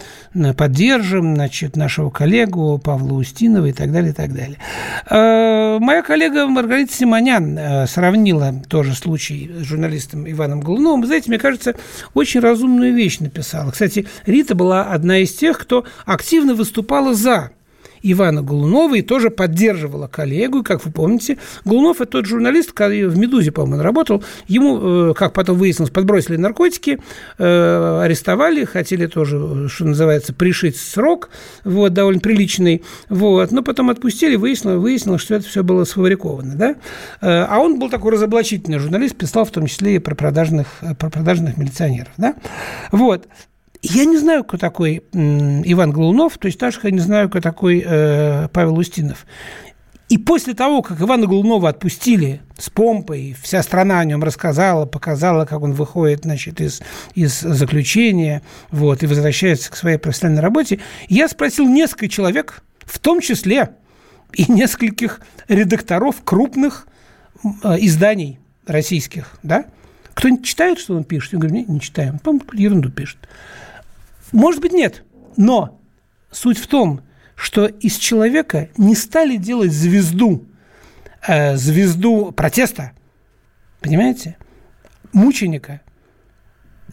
поддержим, 0.57 1.35
значит, 1.35 1.75
нашего 1.75 2.09
коллегу 2.09 2.77
Павла 2.77 3.13
Устинова 3.13 3.67
и 3.67 3.73
так 3.73 3.91
далее, 3.91 4.11
и 4.11 4.13
так 4.13 4.33
далее. 4.33 4.57
Э, 5.09 5.79
моя 5.79 6.01
коллега 6.03 6.47
Маргарита 6.67 6.93
Симонян 6.93 7.57
э, 7.57 7.87
сравнила 7.87 8.53
тоже 8.67 8.93
случай 8.93 9.49
с 9.57 9.63
журналистом 9.63 10.29
Иваном 10.29 10.59
Голуновым. 10.59 11.05
Знаете, 11.05 11.29
мне 11.29 11.39
кажется, 11.39 11.75
очень 12.13 12.41
разумную 12.41 12.93
вещь 12.93 13.19
написала. 13.19 13.71
Кстати, 13.71 14.05
Рита 14.25 14.53
была 14.53 14.83
одна 14.83 15.19
из 15.19 15.33
тех, 15.33 15.57
кто 15.57 15.85
активно 16.05 16.55
выступала 16.55 17.13
за 17.13 17.51
Ивана 18.11 18.41
Голунова 18.41 18.95
и 18.95 19.01
тоже 19.01 19.29
поддерживала 19.29 20.07
коллегу. 20.07 20.59
И, 20.59 20.63
как 20.63 20.85
вы 20.85 20.91
помните, 20.91 21.37
Голунов– 21.65 22.01
это 22.01 22.13
тот 22.13 22.25
журналист, 22.25 22.71
который 22.71 23.07
в 23.07 23.17
«Медузе», 23.17 23.51
по-моему, 23.51 23.83
работал. 23.83 24.23
Ему, 24.47 25.09
э, 25.09 25.13
как 25.13 25.33
потом 25.33 25.57
выяснилось, 25.57 25.91
подбросили 25.91 26.37
наркотики, 26.37 26.99
э, 27.37 28.01
арестовали, 28.03 28.65
хотели 28.65 29.07
тоже, 29.07 29.69
что 29.69 29.85
называется, 29.85 30.33
пришить 30.33 30.77
срок, 30.77 31.29
вот, 31.63 31.93
довольно 31.93 32.19
приличный, 32.19 32.83
вот, 33.09 33.51
но 33.51 33.63
потом 33.63 33.89
отпустили, 33.89 34.35
выяснилось, 34.35 34.79
выяснилось, 34.79 35.21
что 35.21 35.35
это 35.35 35.45
все 35.45 35.63
было 35.63 35.83
сфабриковано, 35.83 36.55
да. 36.55 36.75
Э, 37.21 37.45
а 37.49 37.59
он 37.59 37.79
был 37.79 37.89
такой 37.89 38.13
разоблачительный 38.13 38.79
журналист, 38.79 39.15
писал 39.15 39.45
в 39.45 39.51
том 39.51 39.67
числе 39.67 39.95
и 39.95 39.99
про 39.99 40.15
продажных, 40.15 40.67
про 40.97 41.09
продажных 41.09 41.57
милиционеров, 41.57 42.11
да. 42.17 42.35
Вот. 42.91 43.27
Я 43.81 44.05
не 44.05 44.17
знаю, 44.17 44.43
кто 44.43 44.57
такой 44.57 45.03
Иван 45.13 45.91
Глунов, 45.91 46.37
то 46.37 46.47
есть 46.47 46.59
так 46.59 46.73
же 46.73 46.79
я 46.83 46.91
не 46.91 46.99
знаю, 46.99 47.29
кто 47.29 47.41
такой 47.41 47.83
э, 47.85 48.47
Павел 48.51 48.77
Устинов. 48.77 49.25
И 50.09 50.17
после 50.17 50.53
того, 50.53 50.81
как 50.81 51.01
Ивана 51.01 51.27
Голунова 51.27 51.69
отпустили 51.69 52.41
с 52.57 52.69
помпой, 52.69 53.35
вся 53.41 53.61
страна 53.61 53.99
о 53.99 54.05
нем 54.05 54.23
рассказала, 54.23 54.85
показала, 54.85 55.45
как 55.45 55.61
он 55.61 55.73
выходит 55.73 56.21
значит, 56.23 56.61
из, 56.61 56.81
из 57.13 57.41
заключения 57.41 58.41
вот, 58.71 59.03
и 59.03 59.05
возвращается 59.05 59.69
к 59.69 59.75
своей 59.75 59.97
профессиональной 59.97 60.41
работе, 60.41 60.79
я 61.09 61.27
спросил 61.27 61.67
несколько 61.67 62.07
человек, 62.07 62.63
в 62.85 62.99
том 62.99 63.19
числе 63.19 63.71
и 64.33 64.49
нескольких 64.49 65.19
редакторов 65.49 66.23
крупных 66.23 66.87
э, 67.63 67.75
изданий 67.79 68.39
российских, 68.65 69.37
да? 69.43 69.65
Кто-нибудь 70.13 70.45
читает, 70.45 70.79
что 70.79 70.95
он 70.95 71.03
пишет? 71.03 71.33
Я 71.33 71.39
говорю, 71.39 71.55
не, 71.55 71.65
не 71.65 71.79
читаем. 71.81 72.17
по 72.19 72.33
ерунду 72.53 72.89
пишет. 72.89 73.17
Может 74.31 74.61
быть, 74.61 74.73
нет. 74.73 75.03
Но 75.35 75.79
суть 76.31 76.57
в 76.57 76.67
том, 76.67 77.01
что 77.35 77.67
из 77.67 77.97
человека 77.97 78.69
не 78.77 78.95
стали 78.95 79.37
делать 79.37 79.71
звезду, 79.71 80.45
э, 81.27 81.55
звезду 81.55 82.31
протеста, 82.31 82.91
понимаете, 83.79 84.37
мученика, 85.13 85.81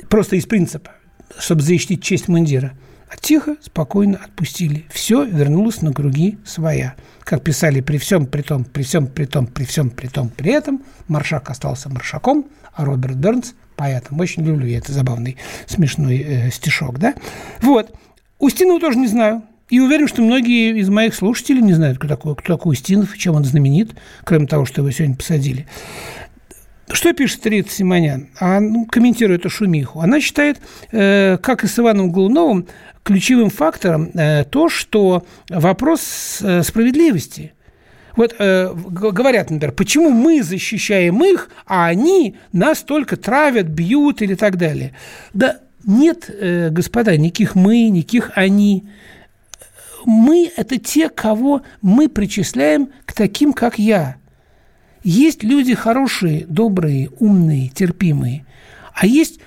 просто 0.09 0.37
из 0.37 0.47
принципа, 0.47 0.93
чтобы 1.39 1.63
защитить 1.63 2.03
честь 2.03 2.29
мундира. 2.29 2.77
А 3.15 3.17
тихо, 3.21 3.57
спокойно 3.61 4.19
отпустили. 4.23 4.85
Все 4.91 5.25
вернулось 5.25 5.83
на 5.83 5.93
круги 5.93 6.39
своя. 6.45 6.95
Как 7.23 7.43
писали, 7.43 7.81
при 7.81 7.99
всем 7.99 8.27
при 8.27 8.43
том, 8.43 8.65
при 8.65 8.83
всем 8.83 9.07
при 9.07 9.25
том, 9.25 9.47
при 9.47 9.65
всем 9.65 9.91
при 9.91 10.09
том, 10.09 10.29
при 10.29 10.51
этом, 10.51 10.83
Маршак 11.07 11.49
остался 11.51 11.89
маршаком, 11.89 12.47
а 12.73 12.85
Роберт 12.85 13.17
Бернс– 13.17 13.55
поэтом. 13.77 14.21
Очень 14.21 14.45
люблю 14.45 14.67
я 14.67 14.79
это 14.79 14.93
забавный, 14.93 15.37
смешной 15.67 16.19
э, 16.19 16.51
стишок, 16.51 16.99
да? 16.99 17.15
Вот. 17.61 17.93
Устинова 18.39 18.81
тоже 18.81 18.99
не 18.99 19.07
знаю. 19.07 19.43
И 19.71 19.81
уверен, 19.81 20.09
что 20.09 20.23
многие 20.23 20.79
из 20.79 20.91
моих 20.91 21.15
слушателей 21.15 21.63
не 21.63 21.73
знают, 21.73 21.99
кто 21.99 22.07
такой, 22.07 22.37
кто 22.37 22.57
такой 22.57 22.73
Устинов 22.73 23.17
чем 23.17 23.35
он 23.35 23.45
знаменит, 23.45 23.95
кроме 24.25 24.47
того, 24.47 24.67
что 24.67 24.83
его 24.83 24.91
сегодня 24.91 25.17
посадили. 25.17 25.67
Что 26.91 27.13
пишет 27.13 27.47
Рита 27.47 27.71
Симонян? 27.71 28.29
А, 28.39 28.61
ну, 28.61 28.87
комментирует 28.87 29.41
эту 29.41 29.51
шумиху. 29.51 30.01
Она 30.01 30.21
считает, 30.21 30.61
э, 30.93 31.39
как 31.39 31.65
и 31.65 31.67
с 31.67 31.79
Иваном 31.79 32.11
Голуновым, 32.11 32.67
ключевым 33.03 33.51
фактором 33.51 34.11
э, 34.15 34.45
то, 34.45 34.69
что 34.69 35.25
вопрос 35.49 36.39
э, 36.43 36.63
справедливости. 36.63 37.53
Вот 38.17 38.35
э, 38.39 38.73
говорят, 38.75 39.51
например, 39.51 39.75
почему 39.75 40.11
мы 40.11 40.43
защищаем 40.43 41.25
их, 41.25 41.51
а 41.67 41.87
они 41.87 42.37
нас 42.53 42.83
только 42.83 43.17
травят, 43.17 43.67
бьют 43.67 44.23
или 44.23 44.35
так 44.35 44.57
далее. 44.57 44.95
Да 45.33 45.59
нет, 45.85 46.29
э, 46.29 46.71
господа, 46.71 47.17
никаких 47.17 47.55
мы, 47.55 47.89
никаких 47.89 48.31
они 48.35 48.85
мы– 50.05 50.51
это 50.57 50.79
те, 50.79 51.09
кого 51.09 51.63
мы 51.81 52.09
причисляем 52.09 52.91
к 53.07 53.13
таким, 53.13 53.53
как 53.53 53.79
я. 53.79 54.17
Есть 55.05 55.43
люди 55.43 55.75
хорошие, 55.75 56.47
добрые, 56.47 57.11
умные, 57.21 57.69
терпимые, 57.69 58.47
а 58.95 59.07
есть 59.07 59.39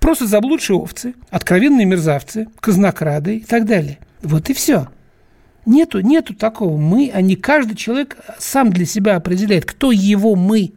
просто 0.00 0.26
заблудшие 0.26 0.76
овцы, 0.76 1.14
откровенные 1.30 1.86
мерзавцы, 1.86 2.48
казнокрады 2.58 3.36
и 3.36 3.44
так 3.44 3.64
далее. 3.64 4.00
Вот 4.22 4.50
и 4.50 4.54
все. 4.54 4.88
Нету, 5.66 6.00
нету 6.00 6.34
такого 6.34 6.76
мы, 6.76 7.12
а 7.14 7.20
не 7.20 7.36
каждый 7.36 7.76
человек 7.76 8.16
сам 8.38 8.70
для 8.70 8.84
себя 8.84 9.14
определяет, 9.14 9.64
кто 9.64 9.92
его 9.92 10.34
мы. 10.34 10.72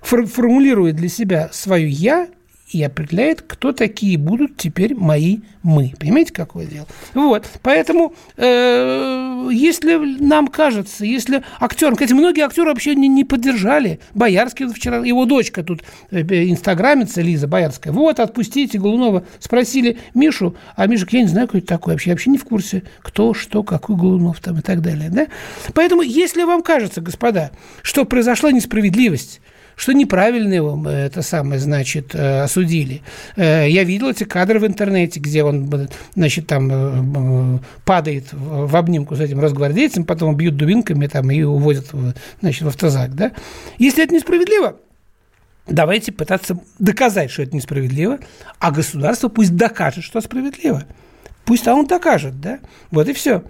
Формулирует 0.00 0.96
для 0.96 1.10
себя 1.10 1.50
свое 1.52 1.88
«я» 1.88 2.28
и 2.74 2.82
определяет, 2.82 3.40
кто 3.42 3.70
такие 3.72 4.18
будут 4.18 4.56
теперь 4.56 4.96
мои 4.96 5.38
мы. 5.62 5.94
Понимаете, 5.98 6.32
какое 6.32 6.66
дело? 6.66 6.86
Вот, 7.14 7.46
поэтому, 7.62 8.14
э, 8.36 9.48
если 9.52 9.94
нам 10.20 10.48
кажется, 10.48 11.04
если 11.04 11.44
актер, 11.60 11.92
кстати, 11.92 12.12
многие 12.12 12.44
актеры 12.44 12.70
вообще 12.70 12.96
не, 12.96 13.06
не 13.06 13.22
поддержали. 13.22 14.00
Боярский 14.12 14.66
вчера, 14.66 14.98
его 14.98 15.24
дочка 15.24 15.62
тут, 15.62 15.82
э, 16.10 16.22
инстаграмица 16.22 17.22
Лиза 17.22 17.46
Боярская, 17.46 17.92
вот, 17.92 18.18
отпустите 18.18 18.78
Голунова. 18.78 19.24
Спросили 19.38 19.98
Мишу, 20.12 20.56
а 20.74 20.88
Миша, 20.88 21.06
я 21.10 21.22
не 21.22 21.28
знаю, 21.28 21.46
кто 21.46 21.58
это 21.58 21.68
такой 21.68 21.94
вообще, 21.94 22.10
я 22.10 22.14
вообще 22.14 22.30
не 22.30 22.38
в 22.38 22.44
курсе, 22.44 22.82
кто, 23.02 23.34
что, 23.34 23.62
какой 23.62 23.94
Голунов 23.94 24.40
там 24.40 24.58
и 24.58 24.62
так 24.62 24.82
далее. 24.82 25.10
Да? 25.10 25.28
Поэтому, 25.74 26.02
если 26.02 26.42
вам 26.42 26.60
кажется, 26.62 27.00
господа, 27.00 27.52
что 27.82 28.04
произошла 28.04 28.50
несправедливость, 28.50 29.40
что 29.76 29.92
неправильно 29.92 30.52
его 30.54 30.82
э, 30.88 31.06
это 31.06 31.22
самое, 31.22 31.60
значит, 31.60 32.14
э, 32.14 32.42
осудили. 32.42 33.02
Э, 33.36 33.68
я 33.68 33.84
видел 33.84 34.10
эти 34.10 34.24
кадры 34.24 34.60
в 34.60 34.66
интернете, 34.66 35.20
где 35.20 35.44
он, 35.44 35.88
значит, 36.14 36.46
там 36.46 37.60
падает 37.84 38.26
в 38.32 38.76
обнимку 38.76 39.16
с 39.16 39.20
этим 39.20 39.40
разгвардейцем, 39.40 40.04
потом 40.04 40.36
бьют 40.36 40.56
дубинками 40.56 41.06
там 41.06 41.30
и 41.30 41.42
уводят, 41.42 41.86
значит, 42.40 42.62
в 42.62 42.68
автозак, 42.68 43.14
да. 43.14 43.32
Если 43.78 44.04
это 44.04 44.14
несправедливо, 44.14 44.76
давайте 45.66 46.12
пытаться 46.12 46.58
доказать, 46.78 47.30
что 47.30 47.42
это 47.42 47.56
несправедливо, 47.56 48.18
а 48.58 48.70
государство 48.70 49.28
пусть 49.28 49.56
докажет, 49.56 50.04
что 50.04 50.20
справедливо. 50.20 50.84
Пусть 51.44 51.68
он 51.68 51.86
докажет, 51.86 52.40
да? 52.40 52.58
Вот 52.90 53.08
и 53.08 53.12
все. 53.12 53.42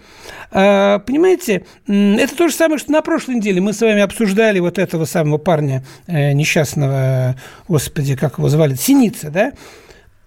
А, 0.51 0.99
понимаете, 1.01 1.65
это 1.87 2.37
то 2.37 2.49
же 2.49 2.55
самое, 2.55 2.79
что 2.79 2.91
на 2.93 3.03
прошлой 3.03 3.37
неделе 3.37 3.61
мы 3.61 3.73
с 3.73 3.81
вами 3.81 4.01
обсуждали 4.01 4.59
вот 4.59 4.79
этого 4.79 5.05
самого 5.05 5.39
парня 5.39 5.85
э, 6.07 6.33
несчастного, 6.33 7.37
господи, 7.69 8.17
как 8.17 8.39
его 8.39 8.49
звали, 8.49 8.75
Синица, 8.75 9.31
да? 9.31 9.53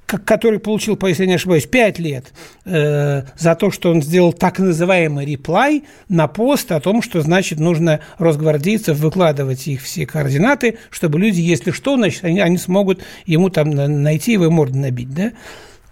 который 0.08 0.60
получил, 0.60 0.98
если 1.02 1.24
я 1.24 1.28
не 1.28 1.36
ошибаюсь, 1.36 1.66
5 1.66 2.00
лет 2.00 2.32
э, 2.64 3.24
за 3.38 3.56
то, 3.56 3.72
что 3.72 3.92
он 3.92 4.02
сделал 4.02 4.32
так 4.32 4.58
называемый 4.60 5.26
реплай 5.26 5.84
на 6.08 6.28
пост 6.28 6.72
о 6.72 6.80
том, 6.80 7.02
что, 7.02 7.20
значит, 7.20 7.60
нужно 7.60 8.00
росгвардейцев 8.18 8.98
выкладывать 8.98 9.68
их 9.68 9.82
все 9.82 10.06
координаты, 10.06 10.78
чтобы 10.92 11.20
люди, 11.20 11.42
если 11.42 11.72
что, 11.72 11.98
значит, 11.98 12.24
они, 12.24 12.40
они 12.40 12.58
смогут 12.58 13.04
ему 13.26 13.50
там 13.50 13.72
найти 13.72 14.32
его 14.32 14.50
морду 14.50 14.78
набить, 14.78 15.14
да? 15.14 15.34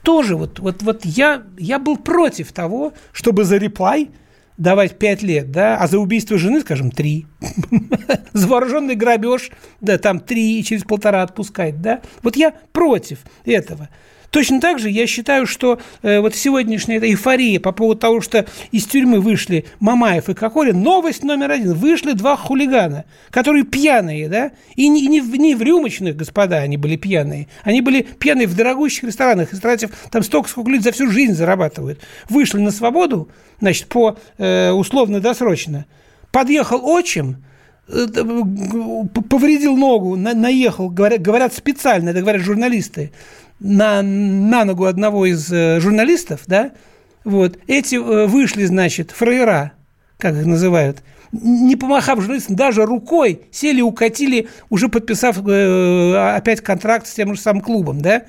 Тоже 0.05 0.35
вот, 0.35 0.59
вот, 0.59 0.83
вот 0.83 1.03
я, 1.03 1.43
я 1.57 1.79
был 1.79 1.97
против 1.97 2.53
того, 2.53 2.93
чтобы 3.11 3.43
за 3.43 3.57
реплай 3.57 4.11
давать 4.57 4.97
5 4.97 5.23
лет, 5.23 5.51
да, 5.51 5.77
а 5.77 5.87
за 5.87 5.99
убийство 5.99 6.37
жены, 6.37 6.61
скажем, 6.61 6.91
3. 6.91 7.25
За 8.33 8.47
вооруженный 8.47 8.95
грабеж, 8.95 9.49
да, 9.81 9.97
там 9.97 10.19
3 10.19 10.59
и 10.59 10.63
через 10.63 10.83
полтора 10.83 11.23
отпускать, 11.23 11.81
да. 11.81 12.01
Вот 12.21 12.37
я 12.37 12.53
против 12.71 13.19
этого. 13.43 13.89
Точно 14.35 14.59
так 14.59 14.79
же 14.79 14.89
я 14.89 15.07
считаю, 15.07 15.47
что 15.47 15.79
э, 16.01 16.19
вот 16.19 16.35
сегодняшняя 16.35 16.97
эта 16.97 17.07
эйфория 17.07 17.57
по 17.57 17.71
поводу 17.71 18.01
того, 18.01 18.19
что 18.19 18.45
из 18.73 18.83
тюрьмы 18.83 19.21
вышли 19.21 19.63
Мамаев 19.79 20.27
и 20.27 20.33
Кокорин, 20.33 20.81
новость 20.81 21.23
номер 21.23 21.51
один. 21.51 21.71
Вышли 21.71 22.11
два 22.11 22.35
хулигана, 22.35 23.05
которые 23.29 23.63
пьяные, 23.63 24.27
да, 24.27 24.51
и 24.75 24.89
не, 24.89 25.07
не, 25.07 25.21
не 25.21 25.55
в 25.55 25.61
рюмочных, 25.61 26.17
господа, 26.17 26.57
они 26.57 26.75
были 26.75 26.97
пьяные. 26.97 27.47
Они 27.63 27.79
были 27.79 28.01
пьяные 28.01 28.47
в 28.47 28.57
дорогущих 28.57 29.05
ресторанах, 29.05 29.53
истратив 29.53 29.91
там 30.11 30.21
столько, 30.21 30.49
сколько 30.49 30.69
люди 30.69 30.83
за 30.83 30.91
всю 30.91 31.09
жизнь 31.09 31.31
зарабатывают. 31.31 32.01
Вышли 32.27 32.59
на 32.59 32.71
свободу, 32.71 33.29
значит, 33.61 33.87
по 33.87 34.17
э, 34.37 34.71
условно-досрочно. 34.71 35.85
Подъехал 36.33 36.85
отчим, 36.85 37.37
э, 37.87 38.05
повредил 39.29 39.77
ногу, 39.77 40.17
наехал, 40.17 40.89
говорят, 40.89 41.21
говорят 41.21 41.53
специально, 41.53 42.09
это 42.09 42.19
говорят 42.19 42.41
журналисты, 42.41 43.13
на, 43.59 44.01
на 44.01 44.65
ногу 44.65 44.85
одного 44.85 45.25
из 45.25 45.51
э, 45.51 45.79
журналистов, 45.79 46.41
да, 46.47 46.71
вот, 47.23 47.57
эти 47.67 47.95
э, 47.95 48.27
вышли, 48.27 48.65
значит, 48.65 49.11
фраера, 49.11 49.73
как 50.17 50.35
их 50.35 50.45
называют, 50.45 51.03
не 51.31 51.75
помахав 51.75 52.19
журналистам, 52.19 52.55
даже 52.55 52.85
рукой 52.85 53.41
сели, 53.51 53.81
укатили, 53.81 54.47
уже 54.69 54.89
подписав 54.89 55.37
э, 55.47 56.35
опять 56.35 56.61
контракт 56.61 57.07
с 57.07 57.13
тем 57.13 57.35
же 57.35 57.41
самым 57.41 57.61
клубом, 57.61 58.01
да. 58.01 58.23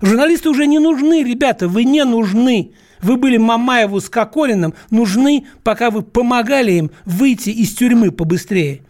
Журналисты 0.00 0.48
уже 0.48 0.66
не 0.66 0.78
нужны, 0.78 1.22
ребята, 1.22 1.68
вы 1.68 1.84
не 1.84 2.04
нужны. 2.04 2.72
Вы 3.02 3.16
были 3.16 3.36
Мамаеву 3.36 4.00
с 4.00 4.08
Кокориным 4.08 4.74
нужны, 4.90 5.46
пока 5.62 5.90
вы 5.90 6.02
помогали 6.02 6.72
им 6.72 6.90
выйти 7.04 7.50
из 7.50 7.74
тюрьмы 7.74 8.10
побыстрее 8.10 8.82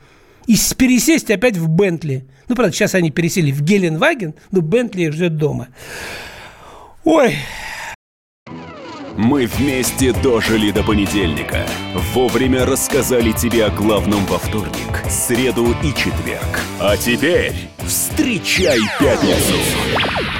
и 0.51 0.75
пересесть 0.75 1.31
опять 1.31 1.57
в 1.57 1.69
Бентли. 1.69 2.27
Ну, 2.49 2.57
правда, 2.57 2.75
сейчас 2.75 2.97
они 2.97 3.13
пересели 3.13 3.53
в 3.53 3.63
Геленваген, 3.63 4.35
но 4.51 4.61
Бентли 4.61 5.03
их 5.03 5.13
ждет 5.13 5.37
дома. 5.37 5.69
Ой, 7.05 7.37
мы 9.17 9.47
вместе 9.47 10.13
дожили 10.13 10.73
до 10.73 10.83
понедельника. 10.83 11.69
Вовремя 12.15 12.67
рассказали 12.67 13.31
тебе 13.31 13.67
о 13.67 13.71
главном 13.71 14.27
во 14.27 14.39
вторник, 14.39 15.05
среду 15.09 15.73
и 15.85 15.89
четверг. 15.91 16.61
А 16.81 16.97
теперь 16.97 17.55
встречай 17.87 18.81
пятницу! 18.99 20.40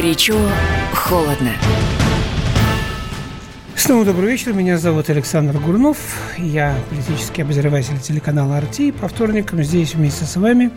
Горячо, 0.00 0.34
холодно. 0.94 1.52
Снова 3.76 4.06
добрый 4.06 4.30
вечер. 4.30 4.54
Меня 4.54 4.78
зовут 4.78 5.10
Александр 5.10 5.58
Гурнов. 5.58 5.98
Я 6.38 6.74
политический 6.88 7.42
обозреватель 7.42 7.98
телеканала 7.98 8.56
«Арти». 8.56 8.92
По 8.92 9.08
вторникам 9.08 9.62
здесь 9.62 9.94
вместе 9.94 10.24
с 10.24 10.36
вами 10.36 10.70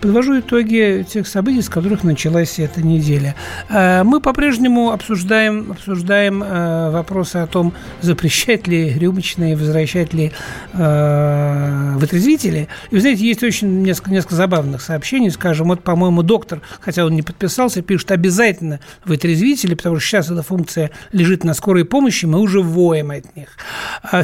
подвожу 0.00 0.40
итоги 0.40 1.04
тех 1.08 1.26
событий, 1.26 1.62
с 1.62 1.68
которых 1.68 2.04
началась 2.04 2.58
эта 2.58 2.82
неделя. 2.82 3.34
Э, 3.68 4.02
мы 4.04 4.20
по-прежнему 4.20 4.92
обсуждаем, 4.92 5.72
обсуждаем 5.72 6.42
э, 6.42 6.90
вопросы 6.90 7.36
о 7.36 7.46
том, 7.46 7.72
запрещать 8.00 8.66
ли 8.66 8.90
рюмочные, 8.90 9.56
возвращать 9.56 10.12
ли 10.12 10.32
э, 10.72 11.94
вытрезвители. 11.96 12.68
И 12.90 12.94
вы 12.94 13.00
знаете, 13.00 13.24
есть 13.24 13.42
очень 13.42 13.82
несколько, 13.82 14.10
несколько 14.10 14.34
забавных 14.34 14.82
сообщений. 14.82 15.30
Скажем, 15.30 15.68
вот, 15.68 15.82
по-моему, 15.82 16.22
доктор, 16.22 16.60
хотя 16.80 17.04
он 17.04 17.14
не 17.14 17.22
подписался, 17.22 17.82
пишет 17.82 18.10
обязательно 18.10 18.80
вытрезвители, 19.04 19.74
потому 19.74 19.98
что 19.98 20.08
сейчас 20.08 20.30
эта 20.30 20.42
функция 20.42 20.90
лежит 21.12 21.44
на 21.44 21.54
скорой 21.54 21.84
помощи, 21.84 22.26
мы 22.26 22.40
уже 22.40 22.60
воем 22.60 23.10
от 23.10 23.36
них. 23.36 23.48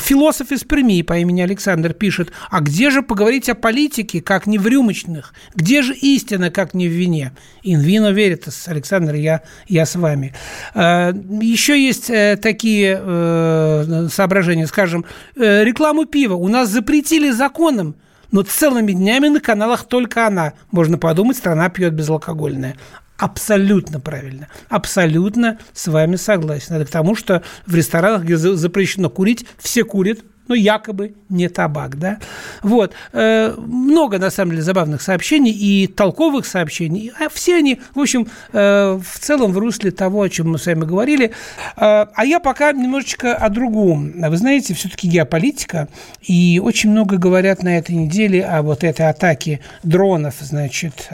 Философ 0.01 0.53
из 0.53 0.61
Перми 0.65 1.03
по 1.03 1.19
имени 1.19 1.41
Александр 1.41 1.93
пишет, 1.93 2.33
а 2.51 2.61
где 2.61 2.91
же 2.91 3.03
поговорить 3.03 3.49
о 3.49 3.55
политике, 3.55 4.21
как 4.21 4.47
не 4.47 4.59
в 4.59 4.67
рюмочных? 4.67 5.35
Где 5.65 5.81
же 5.81 5.95
истина, 5.95 6.51
как 6.51 6.75
не 6.75 6.89
в 6.89 6.93
вине? 6.93 7.33
Vino 7.65 8.13
veritas, 8.13 8.69
Александр, 8.69 9.15
я, 9.15 9.41
я 9.67 9.87
с 9.87 9.97
вами. 9.97 10.35
А, 10.75 11.15
еще 11.41 11.83
есть 11.83 12.11
э, 12.11 12.37
такие 12.37 13.01
э, 13.03 14.09
соображения, 14.13 14.67
скажем, 14.67 15.07
э, 15.37 15.65
рекламу 15.65 16.05
пива 16.05 16.35
у 16.35 16.49
нас 16.49 16.69
запретили 16.69 17.31
законом, 17.31 17.97
но 18.31 18.43
целыми 18.43 18.93
днями 18.93 19.29
на 19.29 19.41
каналах 19.41 19.85
только 19.85 20.27
она. 20.27 20.53
Можно 20.71 20.99
подумать, 20.99 21.39
страна 21.39 21.71
пьет 21.71 21.95
безалкогольное. 21.95 22.77
Абсолютно 23.17 24.01
правильно. 24.01 24.49
Абсолютно 24.69 25.59
с 25.73 25.87
вами 25.87 26.17
согласен. 26.17 26.75
Это 26.75 26.85
к 26.85 26.91
тому, 26.91 27.17
что 27.17 27.43
в 27.67 27.75
ресторанах, 27.75 28.25
где 28.25 28.37
запрещено 28.37 29.09
курить, 29.09 29.47
все 29.57 29.83
курят, 29.83 30.19
ну, 30.47 30.55
якобы 30.55 31.15
не 31.29 31.49
табак, 31.49 31.99
да. 31.99 32.19
Вот. 32.63 32.93
Э, 33.13 33.55
много, 33.57 34.19
на 34.19 34.31
самом 34.31 34.53
деле, 34.53 34.63
забавных 34.63 35.01
сообщений 35.03 35.53
и 35.53 35.87
толковых 35.87 36.47
сообщений. 36.47 37.13
А 37.19 37.29
все 37.29 37.57
они, 37.57 37.81
в 37.95 38.01
общем, 38.01 38.29
э, 38.53 39.01
в 39.03 39.19
целом 39.19 39.53
в 39.53 39.59
русле 39.59 39.91
того, 39.91 40.23
о 40.23 40.29
чем 40.29 40.51
мы 40.51 40.59
с 40.59 40.67
вами 40.67 40.85
говорили. 40.85 41.33
Э, 41.77 42.07
а 42.15 42.25
я 42.25 42.41
пока 42.41 42.73
немножечко 42.73 43.35
о 43.35 43.49
другом. 43.49 44.13
Вы 44.17 44.37
знаете, 44.37 44.75
все-таки 44.75 45.09
геополитика, 45.09 45.89
и 46.21 46.61
очень 46.63 46.91
много 46.91 47.17
говорят 47.17 47.63
на 47.63 47.79
этой 47.79 47.95
неделе 47.95 48.45
о 48.45 48.63
вот 48.63 48.85
этой 48.85 49.09
атаке 49.09 49.61
дронов, 49.83 50.35
значит, 50.41 51.09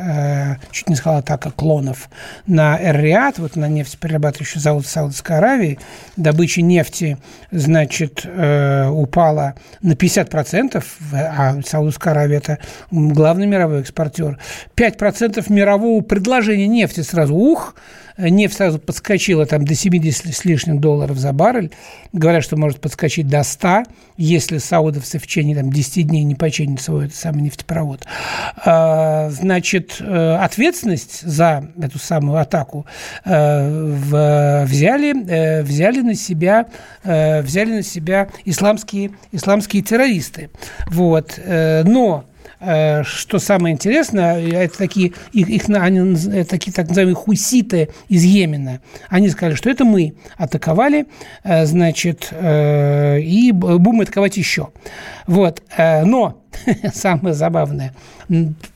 чуть 0.70 0.88
не 0.88 0.96
сказала 0.96 1.20
атака 1.20 1.50
клонов 1.50 2.08
на 2.46 2.78
Эр-Риад, 2.78 3.38
вот 3.38 3.56
на 3.56 3.68
нефтеперерабатывающий 3.68 4.60
завод 4.60 4.86
Саудовской 4.86 5.38
Аравии. 5.38 5.78
Добыча 6.16 6.62
нефти, 6.62 7.18
значит, 7.50 8.24
упала 8.26 9.19
упала 9.20 9.54
на 9.83 9.92
50%, 9.92 10.83
а 11.12 11.61
Саудовская 11.62 12.12
Аравия– 12.12 12.37
это 12.38 12.59
главный 12.90 13.46
мировой 13.46 13.80
экспортер, 13.80 14.38
5% 14.76 15.44
мирового 15.52 16.00
предложения 16.00 16.66
нефти 16.66 17.00
сразу, 17.00 17.35
ух, 17.35 17.74
нефть 18.28 18.56
сразу 18.56 18.78
подскочила 18.78 19.46
там 19.46 19.64
до 19.64 19.74
70 19.74 20.35
с 20.35 20.44
лишним 20.44 20.80
долларов 20.80 21.18
за 21.18 21.33
баррель. 21.33 21.70
Говорят, 22.12 22.44
что 22.44 22.56
может 22.56 22.80
подскочить 22.80 23.28
до 23.28 23.42
100, 23.42 23.85
если 24.16 24.59
саудовцы 24.59 25.18
в 25.18 25.22
течение 25.22 25.56
там, 25.56 25.70
10 25.70 26.09
дней 26.09 26.24
не 26.24 26.35
починят 26.35 26.80
свой 26.80 27.06
этот 27.06 27.16
самый 27.16 27.42
нефтепровод. 27.42 28.04
А, 28.64 29.30
значит, 29.30 29.96
э, 30.00 30.37
ответственность 30.37 31.22
за 31.22 31.70
эту 31.80 31.98
самую 31.98 32.38
атаку 32.38 32.87
э, 33.24 34.64
взяли, 34.64 35.26
э, 35.28 35.62
взяли 35.62 36.00
на 36.00 36.14
себя, 36.14 36.66
взяли 37.02 37.72
на 37.72 37.83
себя 37.83 38.28
исламские, 38.44 39.12
исламские 39.33 39.83
террористы. 39.83 40.50
Вот. 40.88 41.38
Но 41.46 42.24
что 42.60 43.38
самое 43.38 43.74
интересное, 43.74 44.38
это 44.38 44.76
такие, 44.76 45.14
их, 45.32 45.48
их, 45.48 45.68
они, 45.70 46.44
такие 46.44 46.72
так 46.72 46.88
называемые 46.88 47.14
хуситы 47.14 47.88
из 48.08 48.22
Йемена. 48.22 48.80
Они 49.08 49.30
сказали, 49.30 49.54
что 49.54 49.70
это 49.70 49.86
мы 49.86 50.14
атаковали, 50.36 51.06
э, 51.42 51.64
значит, 51.64 52.28
э, 52.32 53.20
и 53.20 53.50
будем 53.52 54.02
атаковать 54.02 54.36
еще. 54.36 54.70
Вот. 55.26 55.62
Но 55.78 56.42
самое 56.92 57.34
забавное, 57.34 57.94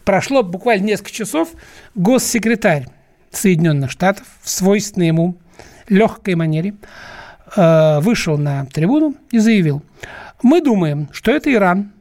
прошло 0.05 0.43
буквально 0.43 0.87
несколько 0.87 1.13
часов, 1.13 1.51
госсекретарь 1.95 2.87
Соединенных 3.31 3.91
Штатов 3.91 4.27
в 4.43 4.49
свойственной 4.49 5.09
ему 5.09 5.37
легкой 5.89 6.37
манере 6.37 6.75
вышел 7.55 8.39
на 8.39 8.65
трибуну 8.67 9.15
и 9.31 9.39
заявил, 9.39 9.83
мы 10.43 10.61
думаем, 10.61 11.09
что 11.13 11.31
это 11.31 11.53
Иран, 11.53 11.93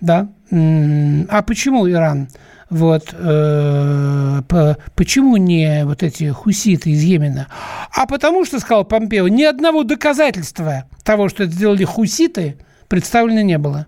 да, 0.00 0.28
а 0.50 1.42
почему 1.42 1.88
Иран? 1.88 2.28
Вот, 2.70 3.12
э, 3.12 4.42
по, 4.48 4.76
почему 4.94 5.36
не 5.36 5.84
вот 5.84 6.04
эти 6.04 6.30
хуситы 6.30 6.90
из 6.90 7.02
Йемена? 7.02 7.48
А 7.92 8.06
потому 8.06 8.44
что, 8.44 8.60
сказал 8.60 8.84
Помпео, 8.84 9.26
ни 9.26 9.42
одного 9.42 9.82
доказательства 9.82 10.84
того, 11.02 11.28
что 11.28 11.44
это 11.44 11.52
сделали 11.52 11.82
хуситы, 11.82 12.58
представлено 12.86 13.40
не 13.42 13.58
было. 13.58 13.86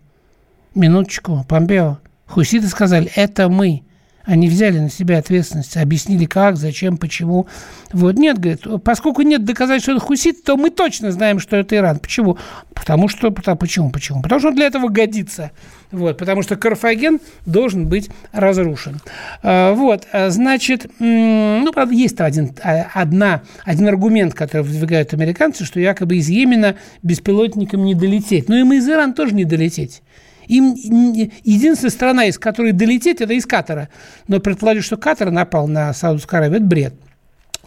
Минуточку, 0.74 1.44
Помпео. 1.48 1.98
Хуситы 2.26 2.66
сказали, 2.66 3.10
это 3.14 3.48
мы. 3.48 3.84
Они 4.24 4.48
взяли 4.48 4.78
на 4.78 4.90
себя 4.90 5.18
ответственность, 5.18 5.76
объяснили 5.76 6.24
как, 6.26 6.56
зачем, 6.56 6.96
почему. 6.96 7.46
Вот 7.92 8.16
нет, 8.16 8.38
говорит, 8.38 8.64
поскольку 8.84 9.22
нет 9.22 9.44
доказательств, 9.44 9.84
что 9.84 9.96
это 9.96 10.00
хусит, 10.04 10.44
то 10.44 10.56
мы 10.56 10.70
точно 10.70 11.10
знаем, 11.10 11.38
что 11.38 11.56
это 11.56 11.76
Иран. 11.76 11.98
Почему? 11.98 12.38
Потому 12.74 13.08
что, 13.08 13.30
потому, 13.30 13.56
почему, 13.56 13.90
почему? 13.90 14.22
Потому 14.22 14.38
что 14.38 14.48
он 14.48 14.54
для 14.54 14.66
этого 14.66 14.88
годится. 14.88 15.50
Вот, 15.90 16.16
потому 16.16 16.42
что 16.42 16.56
Карфаген 16.56 17.20
должен 17.44 17.86
быть 17.86 18.08
разрушен. 18.32 19.00
А, 19.42 19.74
вот, 19.74 20.06
а, 20.12 20.30
значит, 20.30 20.90
ну, 20.98 21.70
правда, 21.72 21.94
есть 21.94 22.18
один, 22.20 22.52
а, 22.62 22.86
одна, 22.94 23.42
один 23.64 23.88
аргумент, 23.88 24.32
который 24.34 24.62
выдвигают 24.62 25.12
американцы, 25.12 25.64
что 25.64 25.80
якобы 25.80 26.16
из 26.16 26.28
Йемена 26.28 26.76
беспилотникам 27.02 27.84
не 27.84 27.94
долететь. 27.94 28.48
Но 28.48 28.56
им 28.56 28.72
из 28.72 28.88
Ирана 28.88 29.12
тоже 29.12 29.34
не 29.34 29.44
долететь. 29.44 30.02
Им 30.48 30.74
единственная 30.74 31.90
страна, 31.90 32.24
из 32.26 32.38
которой 32.38 32.72
долететь, 32.72 33.20
это 33.20 33.32
из 33.32 33.46
Катара. 33.46 33.88
Но 34.28 34.40
предположить, 34.40 34.84
что 34.84 34.96
Катар 34.96 35.30
напал 35.30 35.68
на 35.68 35.92
Саудовскую 35.92 36.38
Аравию, 36.38 36.58
это 36.58 36.66
бред. 36.66 36.94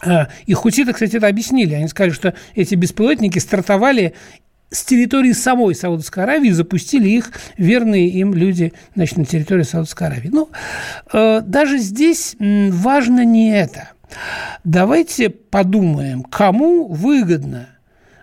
А, 0.04 0.28
и 0.44 0.52
хуситы, 0.52 0.92
кстати, 0.92 1.16
это 1.16 1.26
объяснили. 1.26 1.74
Они 1.74 1.88
сказали, 1.88 2.12
что 2.12 2.34
эти 2.54 2.74
беспилотники 2.74 3.38
стартовали 3.38 4.14
с 4.70 4.84
территории 4.84 5.32
самой 5.32 5.74
Саудовской 5.74 6.24
Аравии 6.24 6.50
запустили 6.50 7.08
их 7.08 7.30
верные 7.56 8.08
им 8.08 8.34
люди 8.34 8.72
значит, 8.94 9.16
на 9.16 9.24
территории 9.24 9.62
Саудовской 9.62 10.08
Аравии. 10.08 10.28
Ну, 10.32 10.50
э, 11.12 11.40
даже 11.42 11.78
здесь 11.78 12.36
важно 12.38 13.24
не 13.24 13.52
это. 13.52 13.90
Давайте 14.64 15.30
подумаем, 15.30 16.22
кому 16.22 16.88
выгодно, 16.88 17.68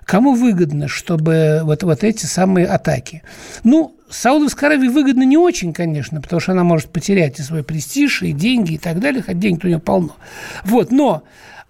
кому 0.05 0.33
выгодно, 0.33 0.87
чтобы 0.87 1.61
вот, 1.63 1.83
вот 1.83 2.03
эти 2.03 2.25
самые 2.25 2.67
атаки. 2.67 3.23
Ну, 3.63 3.95
Саудовской 4.13 4.69
Аравии 4.69 4.87
выгодно 4.87 5.23
не 5.23 5.37
очень, 5.37 5.73
конечно, 5.73 6.21
потому 6.21 6.39
что 6.39 6.51
она 6.51 6.63
может 6.63 6.89
потерять 6.89 7.39
и 7.39 7.43
свой 7.43 7.63
престиж, 7.63 8.21
и 8.21 8.31
деньги, 8.31 8.73
и 8.73 8.77
так 8.77 8.99
далее, 8.99 9.21
хотя 9.21 9.37
денег 9.37 9.63
у 9.63 9.67
нее 9.67 9.79
полно. 9.79 10.15
Вот, 10.63 10.91
но 10.91 11.23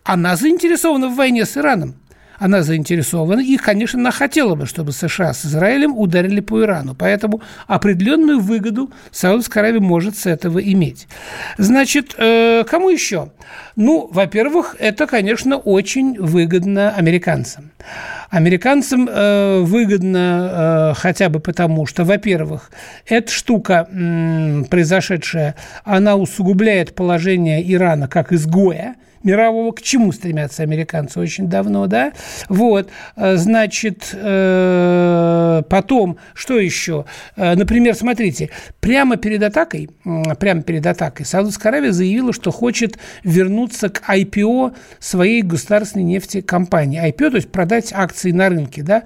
она 0.04 0.36
заинтересована 0.36 1.08
в 1.08 1.16
войне 1.16 1.46
с 1.46 1.58
Ираном. 1.58 1.96
Она 2.44 2.62
заинтересована, 2.62 3.40
и, 3.40 3.56
конечно, 3.56 3.98
она 4.02 4.12
хотела 4.12 4.56
бы, 4.56 4.66
чтобы 4.66 4.92
США 4.92 5.34
с 5.34 5.46
Израилем 5.46 5.98
ударили 5.98 6.42
по 6.42 6.62
Ирану. 6.62 6.94
Поэтому 6.94 7.42
определенную 7.68 8.42
выгоду 8.42 8.92
Саудовская 9.12 9.64
Аравия 9.64 9.80
может 9.80 10.18
с 10.18 10.26
этого 10.26 10.60
иметь. 10.60 11.08
Значит, 11.58 12.16
э, 12.18 12.66
кому 12.70 12.90
еще? 12.90 13.30
Ну, 13.78 14.10
во-первых, 14.12 14.76
это, 14.78 15.08
конечно, 15.08 15.56
очень 15.56 16.20
выгодно 16.20 16.90
американцам. 16.90 17.72
Американцам 18.30 19.08
э, 19.10 19.62
выгодно 19.62 20.92
э, 20.92 21.00
хотя 21.00 21.30
бы 21.30 21.40
потому, 21.40 21.86
что, 21.86 22.04
во-первых, 22.04 22.72
эта 23.08 23.32
штука, 23.32 23.88
м, 23.90 24.66
произошедшая, 24.70 25.56
она 25.86 26.18
усугубляет 26.18 26.94
положение 26.94 27.64
Ирана 27.74 28.10
как 28.10 28.34
изгоя, 28.34 28.96
мирового, 29.24 29.72
к 29.72 29.82
чему 29.82 30.12
стремятся 30.12 30.64
американцы 30.64 31.20
очень 31.20 31.48
давно, 31.48 31.88
да? 31.88 32.14
Вот, 32.50 32.90
э, 33.16 33.38
значит, 33.38 34.10
э, 34.14 35.64
потом, 35.70 36.18
что 36.34 36.60
еще? 36.60 37.06
Э, 37.36 37.56
например, 37.56 37.96
смотрите, 37.96 38.50
прямо 38.80 39.18
перед 39.18 39.44
атакой, 39.44 39.90
прямо 40.40 40.62
перед 40.62 40.86
атакой 40.86 41.26
Саудовская 41.26 41.72
Аравия 41.72 41.92
заявила, 41.92 42.34
что 42.34 42.52
хочет 42.52 42.98
вернуться 43.24 43.90
к 43.90 44.04
IPO 44.10 44.76
своей 45.00 45.42
государственной 45.42 46.06
нефтекомпании. 46.06 47.04
IPO, 47.10 47.30
то 47.30 47.36
есть 47.38 47.52
продать 47.52 47.92
акции 47.94 48.32
на 48.32 48.50
рынке, 48.50 48.84
да, 48.84 49.04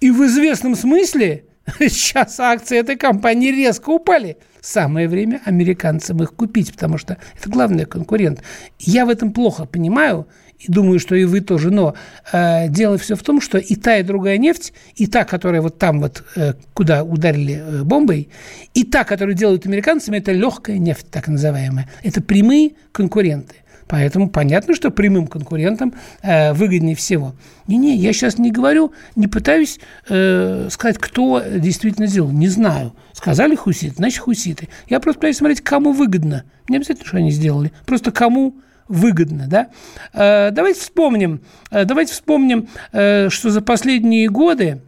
и 0.00 0.10
в 0.10 0.24
известном 0.26 0.74
смысле 0.74 1.44
сейчас 1.78 2.38
акции 2.40 2.78
этой 2.78 2.96
компании 2.96 3.50
резко 3.50 3.90
упали. 3.90 4.36
Самое 4.66 5.06
время 5.06 5.40
американцам 5.44 6.20
их 6.24 6.34
купить, 6.34 6.72
потому 6.72 6.98
что 6.98 7.18
это 7.38 7.48
главный 7.48 7.84
конкурент. 7.84 8.42
Я 8.80 9.06
в 9.06 9.10
этом 9.10 9.32
плохо 9.32 9.64
понимаю 9.64 10.26
и 10.58 10.72
думаю, 10.72 10.98
что 10.98 11.14
и 11.14 11.24
вы 11.24 11.40
тоже, 11.40 11.70
но 11.70 11.94
э, 12.32 12.68
дело 12.68 12.98
все 12.98 13.14
в 13.14 13.22
том, 13.22 13.40
что 13.40 13.58
и 13.58 13.76
та, 13.76 13.98
и 13.98 14.02
другая 14.02 14.38
нефть, 14.38 14.72
и 14.96 15.06
та, 15.06 15.24
которая 15.24 15.62
вот 15.62 15.78
там 15.78 16.00
вот, 16.00 16.24
э, 16.34 16.54
куда 16.74 17.04
ударили 17.04 17.62
э, 17.64 17.82
бомбой, 17.84 18.28
и 18.74 18.82
та, 18.82 19.04
которую 19.04 19.36
делают 19.36 19.66
американцами, 19.66 20.18
это 20.18 20.32
легкая 20.32 20.78
нефть, 20.78 21.06
так 21.12 21.28
называемая. 21.28 21.88
Это 22.02 22.20
прямые 22.20 22.72
конкуренты. 22.90 23.54
Поэтому 23.88 24.28
понятно, 24.28 24.74
что 24.74 24.90
прямым 24.90 25.26
конкурентам 25.26 25.94
э, 26.22 26.52
выгоднее 26.52 26.96
всего. 26.96 27.34
Не-не, 27.68 27.96
я 27.96 28.12
сейчас 28.12 28.38
не 28.38 28.50
говорю, 28.50 28.92
не 29.14 29.28
пытаюсь 29.28 29.78
э, 30.08 30.68
сказать, 30.70 30.98
кто 30.98 31.40
действительно 31.40 32.06
сделал. 32.06 32.30
Не 32.30 32.48
знаю. 32.48 32.94
Сказали 33.12 33.54
хуситы, 33.54 33.94
значит 33.96 34.18
хуситы. 34.18 34.68
Я 34.88 34.98
просто 34.98 35.20
пытаюсь 35.20 35.36
смотреть, 35.36 35.60
кому 35.60 35.92
выгодно. 35.92 36.44
Не 36.68 36.76
обязательно, 36.76 37.06
что 37.06 37.16
они 37.18 37.30
сделали. 37.30 37.72
Просто 37.86 38.10
кому 38.10 38.56
выгодно, 38.88 39.46
да? 39.46 39.68
Э, 40.12 40.50
давайте 40.50 40.80
вспомним, 40.80 41.40
э, 41.70 41.84
давайте 41.84 42.12
вспомним, 42.12 42.68
э, 42.92 43.28
что 43.30 43.50
за 43.50 43.60
последние 43.60 44.28
годы 44.28 44.80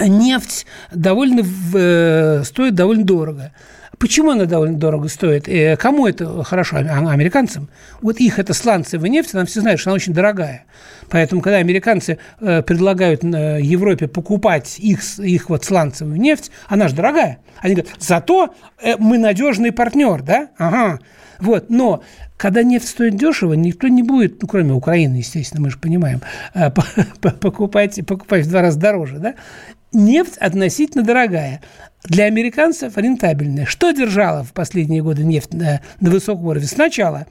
нефть 0.00 0.66
довольно 0.92 1.42
э, 1.74 2.42
стоит 2.44 2.74
довольно 2.74 3.04
дорого. 3.04 3.52
Почему 4.02 4.32
она 4.32 4.46
довольно 4.46 4.78
дорого 4.78 5.08
стоит? 5.08 5.48
Э, 5.48 5.76
кому 5.76 6.08
это 6.08 6.42
хорошо? 6.42 6.78
Американцам. 6.78 7.68
Вот 8.00 8.16
их 8.18 8.40
это 8.40 8.52
сланцевая 8.52 9.08
нефть, 9.08 9.32
нам 9.32 9.46
все 9.46 9.60
знают, 9.60 9.78
что 9.78 9.90
она 9.90 9.94
очень 9.94 10.12
дорогая. 10.12 10.64
Поэтому, 11.08 11.40
когда 11.40 11.58
американцы 11.58 12.18
э, 12.40 12.62
предлагают 12.62 13.22
э, 13.22 13.60
Европе 13.62 14.08
покупать 14.08 14.80
их, 14.80 15.04
их 15.20 15.48
вот 15.48 15.64
сланцевую 15.64 16.20
нефть, 16.20 16.50
она 16.66 16.88
же 16.88 16.96
дорогая. 16.96 17.38
Они 17.60 17.76
говорят, 17.76 17.92
зато 18.00 18.52
мы 18.98 19.18
надежный 19.18 19.70
партнер, 19.70 20.20
да? 20.22 20.48
Ага. 20.58 20.98
Вот, 21.38 21.70
но 21.70 22.02
когда 22.36 22.64
нефть 22.64 22.88
стоит 22.88 23.14
дешево, 23.14 23.52
никто 23.52 23.86
не 23.86 24.02
будет, 24.02 24.42
ну, 24.42 24.48
кроме 24.48 24.72
Украины, 24.72 25.18
естественно, 25.18 25.62
мы 25.62 25.70
же 25.70 25.78
понимаем, 25.78 26.22
покупать, 27.40 28.00
покупать 28.04 28.46
в 28.46 28.50
два 28.50 28.62
раза 28.62 28.80
дороже, 28.80 29.18
да? 29.20 29.34
Нефть 29.92 30.36
относительно 30.38 31.04
дорогая 31.04 31.60
для 32.04 32.24
американцев 32.24 32.96
рентабельная. 32.96 33.66
Что 33.66 33.90
держало 33.92 34.42
в 34.42 34.52
последние 34.52 35.02
годы 35.02 35.24
нефть 35.24 35.52
на, 35.52 35.80
на 36.00 36.10
высоком 36.10 36.46
уровне? 36.46 36.66
Сначала 36.66 37.26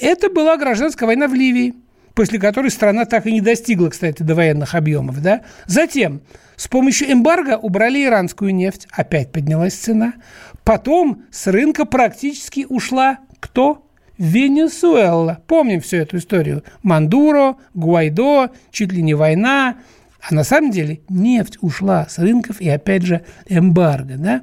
это 0.00 0.30
была 0.30 0.56
гражданская 0.56 1.06
война 1.06 1.26
в 1.26 1.34
Ливии, 1.34 1.74
после 2.14 2.38
которой 2.38 2.70
страна 2.70 3.04
так 3.04 3.26
и 3.26 3.32
не 3.32 3.40
достигла, 3.40 3.88
кстати, 3.88 4.22
до 4.22 4.34
военных 4.34 4.74
объемов. 4.74 5.20
Да? 5.20 5.42
Затем 5.66 6.22
с 6.56 6.68
помощью 6.68 7.12
эмбарго 7.12 7.56
убрали 7.58 8.04
иранскую 8.04 8.54
нефть, 8.54 8.86
опять 8.92 9.32
поднялась 9.32 9.74
цена. 9.74 10.14
Потом 10.62 11.24
с 11.30 11.46
рынка 11.48 11.84
практически 11.84 12.66
ушла 12.68 13.18
кто? 13.40 13.80
Венесуэла. 14.16 15.40
Помним 15.48 15.80
всю 15.80 15.96
эту 15.96 16.18
историю. 16.18 16.62
Мандуро, 16.82 17.56
Гуайдо, 17.74 18.52
чуть 18.70 18.92
ли 18.92 19.02
не 19.02 19.14
война, 19.14 19.78
а 20.26 20.34
на 20.34 20.42
самом 20.42 20.70
деле 20.70 21.00
нефть 21.08 21.58
ушла 21.60 22.06
с 22.08 22.18
рынков 22.18 22.60
и, 22.60 22.68
опять 22.68 23.02
же, 23.02 23.24
эмбарго. 23.46 24.16
Да? 24.16 24.42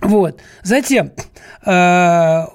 Вот. 0.00 0.40
Затем 0.62 1.12
э, 1.64 2.46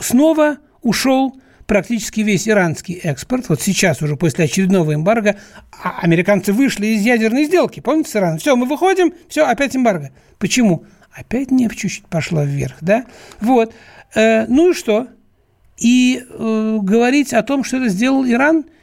снова 0.00 0.58
ушел 0.82 1.40
практически 1.66 2.20
весь 2.22 2.48
иранский 2.48 2.94
экспорт. 2.94 3.48
Вот 3.48 3.62
сейчас 3.62 4.02
уже 4.02 4.16
после 4.16 4.46
очередного 4.46 4.94
эмбарго 4.94 5.36
а 5.82 6.00
американцы 6.00 6.52
вышли 6.52 6.88
из 6.88 7.02
ядерной 7.02 7.44
сделки. 7.44 7.78
Помните 7.78 8.10
с 8.10 8.16
Ираном? 8.16 8.38
Все, 8.38 8.56
мы 8.56 8.66
выходим, 8.66 9.14
все, 9.28 9.46
опять 9.46 9.76
эмбарго. 9.76 10.10
Почему? 10.38 10.84
Опять 11.12 11.52
нефть 11.52 11.78
чуть-чуть 11.78 12.06
пошла 12.06 12.44
вверх, 12.44 12.78
да? 12.80 13.04
Вот. 13.40 13.72
Э, 14.16 14.46
ну 14.46 14.70
и 14.70 14.74
что? 14.74 15.06
И 15.78 16.20
э, 16.28 16.78
говорить 16.82 17.32
о 17.32 17.42
том, 17.44 17.62
что 17.62 17.76
это 17.76 17.88
сделал 17.88 18.26
Иран– 18.26 18.64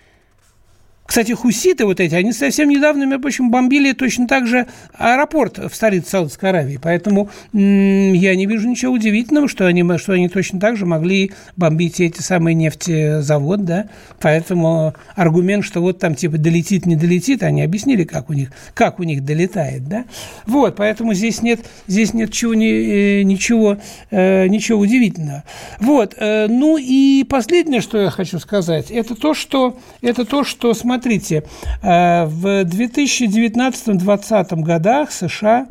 кстати, 1.08 1.32
хуситы 1.32 1.86
вот 1.86 2.02
эти, 2.02 2.14
они 2.14 2.34
совсем 2.34 2.68
недавно, 2.68 3.06
между 3.06 3.22
прочим, 3.22 3.50
бомбили 3.50 3.94
точно 3.94 4.28
так 4.28 4.46
же 4.46 4.68
аэропорт 4.94 5.58
в 5.58 5.74
столице 5.74 6.10
Саудовской 6.10 6.50
Аравии. 6.50 6.80
Поэтому 6.84 7.30
я 7.54 8.36
не 8.36 8.46
вижу 8.46 8.68
ничего 8.68 8.92
удивительного, 8.92 9.48
что 9.48 9.66
они, 9.66 9.86
что 9.98 10.12
они 10.12 10.28
точно 10.28 10.60
так 10.60 10.76
же 10.76 10.86
могли 10.86 11.32
бомбить 11.56 12.02
эти 12.02 12.22
самые 12.22 12.56
нефтезавод, 12.56 13.64
да. 13.64 13.88
Поэтому 14.20 14.96
аргумент, 15.16 15.64
что 15.64 15.80
вот 15.80 15.98
там 15.98 16.14
типа 16.14 16.38
долетит, 16.38 16.86
не 16.86 16.98
долетит, 16.98 17.42
они 17.42 17.62
объяснили, 17.62 18.04
как 18.04 18.30
у 18.30 18.34
них, 18.34 18.52
как 18.74 19.00
у 19.00 19.04
них 19.04 19.24
долетает, 19.24 19.88
да. 19.88 20.04
Вот, 20.46 20.76
поэтому 20.76 21.14
здесь 21.14 21.42
нет, 21.42 21.62
здесь 21.88 22.14
нет 22.14 22.34
чего, 22.34 22.54
ни, 22.54 22.68
э, 22.68 23.24
ничего, 23.24 23.78
э, 24.12 24.48
ничего 24.48 24.80
удивительного. 24.80 25.46
Вот, 25.80 26.16
э, 26.18 26.48
ну 26.50 26.78
и 26.78 27.24
последнее, 27.24 27.80
что 27.80 27.98
я 27.98 28.10
хочу 28.10 28.40
сказать, 28.40 28.92
это 28.92 29.16
то, 29.16 29.34
что, 29.34 29.80
это 30.02 30.26
то, 30.26 30.44
что, 30.44 30.74
смотрите, 30.74 30.97
смотрите, 30.98 31.44
э, 31.84 32.26
в 32.26 32.64
2019-2020 32.64 34.64
годах 34.64 35.12
США 35.12 35.68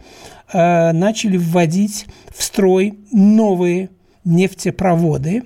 э, 0.52 0.92
начали 0.92 1.36
вводить 1.36 2.06
в 2.34 2.44
строй 2.44 2.94
новые 3.10 3.90
нефтепроводы, 4.24 5.42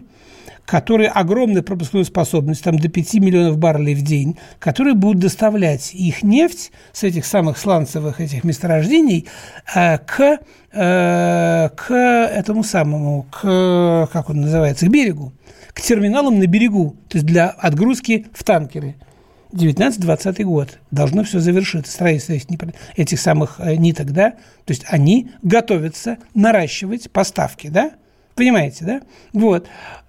которые 0.66 1.08
огромной 1.08 1.62
пропускной 1.62 2.04
способностью, 2.04 2.64
там 2.64 2.78
до 2.78 2.90
5 2.90 3.14
миллионов 3.14 3.56
баррелей 3.56 3.94
в 3.94 4.02
день, 4.02 4.36
которые 4.58 4.92
будут 4.94 5.22
доставлять 5.22 5.94
их 5.94 6.22
нефть 6.22 6.72
с 6.92 7.02
этих 7.02 7.24
самых 7.24 7.56
сланцевых 7.56 8.20
этих 8.20 8.44
месторождений 8.44 9.28
э, 9.74 9.96
к, 9.98 10.40
к 10.72 11.90
этому 11.90 12.62
самому, 12.64 13.26
к, 13.30 14.08
как 14.12 14.28
он 14.28 14.42
называется, 14.42 14.84
к 14.86 14.90
берегу, 14.90 15.32
к 15.72 15.80
терминалам 15.80 16.38
на 16.38 16.46
берегу, 16.46 16.96
то 17.08 17.16
есть 17.16 17.26
для 17.26 17.48
отгрузки 17.48 18.26
в 18.34 18.44
танкеры– 18.44 18.96
19-20 19.52 20.44
год 20.44 20.78
должно 20.90 21.24
все 21.24 21.40
завершиться, 21.40 21.92
строительство 21.92 22.72
этих 22.96 23.20
самых 23.20 23.56
э, 23.58 23.76
ниток, 23.76 24.12
да, 24.12 24.30
то 24.64 24.70
есть 24.70 24.84
они 24.88 25.30
готовятся 25.42 26.18
наращивать 26.34 27.10
поставки, 27.10 27.68
да, 27.68 27.92
понимаете, 28.34 28.84
да, 28.84 29.02
вот. 29.32 29.66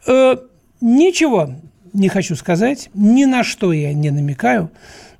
Э, 0.08 0.36
ничего 0.80 1.56
не 1.93 2.10
хочу 2.10 2.36
сказать, 2.36 2.89
ни 2.93 3.25
на 3.25 3.43
что 3.43 3.73
я 3.73 3.93
не 3.93 4.12
намекаю, 4.12 4.71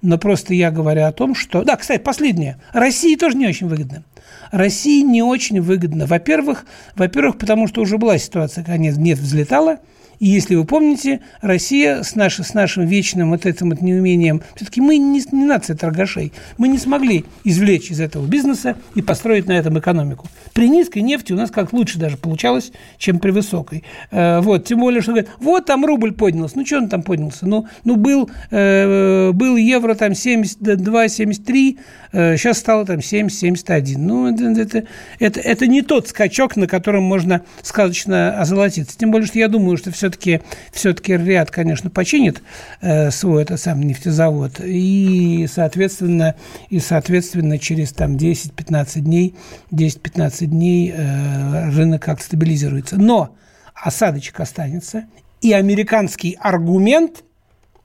но 0.02 0.18
просто 0.18 0.54
я 0.54 0.72
говорю 0.72 1.04
о 1.04 1.12
том, 1.12 1.36
что... 1.36 1.64
Да, 1.64 1.76
кстати, 1.76 2.02
последнее. 2.02 2.60
России 2.74 3.16
тоже 3.16 3.38
не 3.38 3.48
очень 3.48 3.68
выгодно. 3.68 4.04
России 4.52 5.02
не 5.02 5.22
очень 5.22 5.62
выгодно. 5.62 6.08
Во-первых, 6.08 6.66
во-первых, 6.96 7.38
потому 7.38 7.68
что 7.68 7.82
уже 7.82 7.98
была 7.98 8.18
ситуация, 8.18 8.64
когда 8.64 8.78
нефть 8.78 9.22
взлетала– 9.22 9.80
и 10.22 10.28
если 10.28 10.54
вы 10.54 10.66
помните, 10.66 11.20
Россия 11.42 12.04
с, 12.04 12.14
наш, 12.14 12.38
с 12.38 12.54
нашим 12.54 12.86
вечным 12.86 13.32
вот 13.32 13.48
этим 13.48 13.72
вот 13.72 13.82
неумением, 13.82 14.44
все-таки 14.56 14.80
мы 14.80 14.98
не, 14.98 15.20
не 15.32 15.46
нация 15.46 15.76
торгашей, 15.76 16.32
мы 16.60 16.68
не 16.68 16.78
смогли 16.78 17.26
извлечь 17.44 17.90
из 17.90 18.00
этого 18.00 18.28
бизнеса 18.28 18.78
и 18.94 19.02
построить 19.02 19.48
на 19.48 19.54
этом 19.54 19.80
экономику. 19.80 20.28
При 20.54 20.70
низкой 20.70 21.00
нефти 21.00 21.34
у 21.34 21.38
нас 21.38 21.50
как 21.50 21.74
лучше 21.74 21.98
даже 21.98 22.18
получалось, 22.18 22.72
чем 23.00 23.18
при 23.18 23.32
высокой. 23.32 23.84
Э, 24.12 24.42
вот, 24.42 24.66
тем 24.66 24.82
более, 24.82 25.02
что 25.02 25.14
говорят, 25.14 25.32
вот 25.40 25.66
там 25.66 25.84
рубль 25.86 26.14
поднялся. 26.14 26.56
Ну, 26.56 26.68
что 26.68 26.78
он 26.78 26.88
там 26.88 27.02
поднялся? 27.02 27.48
Ну, 27.48 27.66
ну 27.84 27.96
был, 27.96 28.30
э, 28.52 29.32
был 29.32 29.58
евро 29.58 29.96
там 29.96 30.12
72-73, 30.12 31.80
э, 31.80 31.82
сейчас 32.12 32.60
стало 32.60 32.86
там 32.86 32.98
70-71. 32.98 33.96
Ну, 33.98 34.36
это, 34.58 34.84
это, 35.20 35.40
это, 35.40 35.68
не 35.68 35.82
тот 35.82 36.10
скачок, 36.10 36.56
на 36.56 36.68
котором 36.68 37.04
можно 37.04 37.42
сказочно 37.64 38.40
озолотиться. 38.40 38.98
Тем 38.98 39.12
более, 39.12 39.28
что 39.28 39.40
я 39.40 39.48
думаю, 39.48 39.78
что 39.78 39.92
все 39.92 40.02
все-таки 40.12 40.42
все-таки 40.72 41.16
Риад, 41.16 41.52
конечно, 41.52 41.90
починит 41.90 42.42
э, 42.82 43.12
свой 43.12 43.44
этот 43.44 43.60
самый 43.60 43.86
нефтезавод, 43.86 44.60
и, 44.60 45.48
соответственно, 45.52 46.36
и, 46.70 46.80
соответственно, 46.80 47.58
через 47.60 47.92
там 47.94 48.16
10-15 48.16 49.00
дней, 49.02 49.36
10-15 49.72 50.46
дней 50.46 50.94
э, 50.96 51.70
рынок 51.70 52.02
как 52.02 52.22
стабилизируется. 52.22 52.98
Но 52.98 53.36
осадочек 53.76 54.40
останется, 54.40 55.06
и 55.42 55.54
американский 55.54 56.38
аргумент 56.40 57.24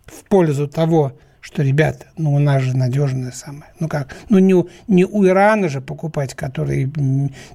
в 0.07 0.25
пользу 0.25 0.69
того, 0.69 1.13
что, 1.47 1.63
ребята, 1.63 2.07
ну 2.17 2.35
у 2.35 2.41
нас 2.41 2.61
же 2.61 2.77
надежное 2.77 3.31
самое. 3.31 3.71
Ну 3.79 3.87
как? 3.87 4.17
Ну 4.31 4.41
не, 4.41 4.65
не 4.89 5.05
у 5.05 5.25
Ирана 5.25 5.69
же 5.69 5.81
покупать, 5.81 6.35
которые 6.35 6.91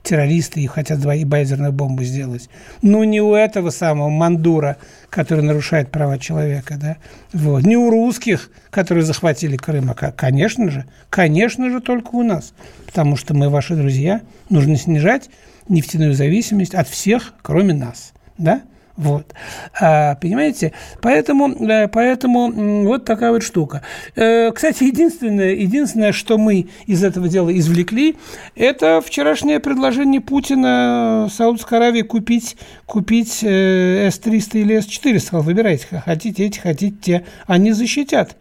террористы 0.02 0.62
и 0.62 0.68
хотят 0.68 1.02
двои 1.02 1.26
байзерную 1.26 1.74
бомбу 1.74 2.02
сделать. 2.06 2.50
Ну 2.82 3.04
не 3.04 3.20
у 3.20 3.34
этого 3.34 3.70
самого 3.70 4.08
Мандура, 4.08 4.78
который 5.10 5.44
нарушает 5.44 5.92
права 5.92 6.18
человека, 6.18 6.78
да? 6.80 6.96
Вот. 7.34 7.64
Не 7.64 7.76
у 7.76 7.90
русских, 7.90 8.50
которые 8.70 9.04
захватили 9.04 9.58
Крым, 9.58 9.92
а, 9.92 10.12
конечно 10.14 10.72
же, 10.72 10.86
конечно 11.10 11.70
же, 11.70 11.82
только 11.82 12.16
у 12.16 12.24
нас. 12.24 12.54
Потому 12.86 13.18
что 13.18 13.34
мы 13.34 13.50
ваши 13.50 13.76
друзья, 13.76 14.22
нужно 14.50 14.78
снижать 14.78 15.30
нефтяную 15.68 16.14
зависимость 16.14 16.76
от 16.76 16.88
всех, 16.88 17.34
кроме 17.42 17.74
нас, 17.74 18.14
да? 18.38 18.62
Вот. 18.98 19.34
А, 19.80 20.16
понимаете? 20.16 20.74
Поэтому, 21.02 21.50
э, 21.50 21.88
поэтому 21.88 22.84
вот 22.84 23.06
такая 23.06 23.32
вот 23.32 23.44
штука. 23.44 23.82
Э, 24.16 24.52
кстати, 24.52 24.84
единственное, 24.84 25.54
единственное, 25.56 26.12
что 26.12 26.38
мы 26.38 26.68
из 26.86 27.04
этого 27.04 27.28
дела 27.28 27.58
извлекли, 27.58 28.18
это 28.56 29.02
вчерашнее 29.02 29.60
предложение 29.60 30.22
Путина 30.22 31.30
Саудовской 31.32 31.78
Аравии 31.78 32.02
купить, 32.02 32.58
купить 32.86 33.44
С-300 33.44 34.62
или 34.62 34.80
С-400. 34.80 35.20
Сказал, 35.20 35.44
выбирайте, 35.44 35.88
хотите 36.04 36.46
эти, 36.46 36.60
хотите 36.60 36.96
те. 37.02 37.26
Они 37.48 37.72
защитят. 37.72 38.36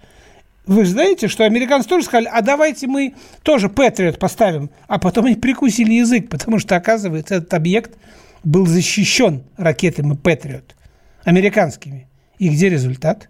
Вы 0.66 0.84
знаете, 0.84 1.26
что 1.26 1.44
американцы 1.44 1.88
тоже 1.88 2.04
сказали, 2.04 2.28
а 2.30 2.42
давайте 2.42 2.86
мы 2.86 3.14
тоже 3.42 3.68
Патриот 3.68 4.18
поставим. 4.18 4.70
А 4.88 4.98
потом 4.98 5.26
они 5.26 5.34
прикусили 5.34 5.94
язык, 5.94 6.28
потому 6.28 6.58
что, 6.58 6.76
оказывается, 6.76 7.36
этот 7.36 7.52
объект 7.54 7.96
был 8.44 8.66
защищен 8.66 9.44
ракетами 9.56 10.14
Патриот 10.14 10.76
американскими. 11.24 12.08
И 12.38 12.48
где 12.48 12.68
результат? 12.68 13.28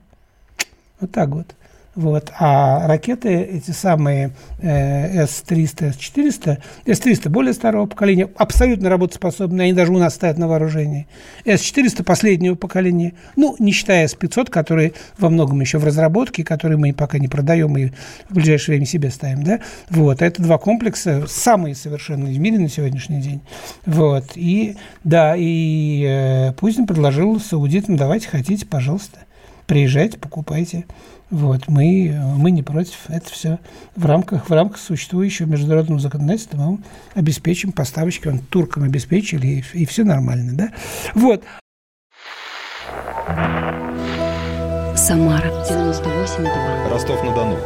Вот 1.01 1.11
так 1.13 1.31
вот. 1.31 1.55
Вот. 2.01 2.33
А 2.39 2.87
ракеты, 2.87 3.29
эти 3.29 3.73
самые 3.73 4.31
э, 4.63 5.27
С-300, 5.27 5.93
С-400, 5.93 6.57
С-300 6.87 7.29
более 7.29 7.53
старого 7.53 7.85
поколения, 7.85 8.27
абсолютно 8.39 8.89
работоспособные, 8.89 9.67
они 9.67 9.73
даже 9.75 9.93
у 9.93 9.99
нас 9.99 10.15
стоят 10.15 10.39
на 10.39 10.49
вооружении. 10.49 11.07
С-400 11.45 12.03
последнего 12.03 12.55
поколения, 12.55 13.13
ну, 13.37 13.55
не 13.59 13.73
считая 13.73 14.09
С-500, 14.09 14.49
которые 14.49 14.95
во 15.19 15.29
многом 15.29 15.61
еще 15.61 15.77
в 15.77 15.85
разработке, 15.85 16.43
которые 16.43 16.79
мы 16.79 16.95
пока 16.95 17.19
не 17.19 17.29
продаем 17.29 17.77
и 17.77 17.91
в 18.31 18.35
ближайшее 18.35 18.77
время 18.77 18.87
себе 18.87 19.11
ставим, 19.11 19.43
да. 19.43 19.61
Вот. 19.91 20.23
Это 20.23 20.41
два 20.41 20.57
комплекса, 20.57 21.27
самые 21.29 21.75
совершенные 21.75 22.35
в 22.35 22.41
мире 22.41 22.59
на 22.59 22.71
сегодняшний 22.71 23.21
день. 23.21 23.43
Вот. 23.85 24.25
И, 24.37 24.77
да, 25.05 25.35
и 25.37 26.07
э, 26.09 26.53
Путин 26.55 26.87
предложил 26.87 27.39
саудитам, 27.39 27.99
давайте 27.99 28.27
хотите, 28.27 28.65
пожалуйста, 28.65 29.19
приезжайте, 29.71 30.19
покупайте. 30.19 30.85
Вот, 31.31 31.69
мы, 31.69 32.13
мы 32.37 32.51
не 32.51 32.65
против. 32.65 32.97
Это 33.07 33.31
все 33.31 33.61
в 33.95 34.05
рамках, 34.05 34.51
в 34.51 34.53
рамках 34.53 34.79
существующего 34.79 35.47
международного 35.47 36.01
законодательства 36.01 36.57
мы 36.57 36.79
обеспечим 37.15 37.71
поставочки. 37.71 38.27
Он 38.27 38.41
туркам 38.41 38.83
обеспечили, 38.83 39.47
и, 39.47 39.65
и 39.75 39.87
все 39.87 40.03
нормально, 40.03 40.55
да? 40.55 40.73
Вот. 41.15 41.45
Самара 44.97 45.51
98,2. 45.71 46.91
Ростов-на-Дону. 46.91 47.57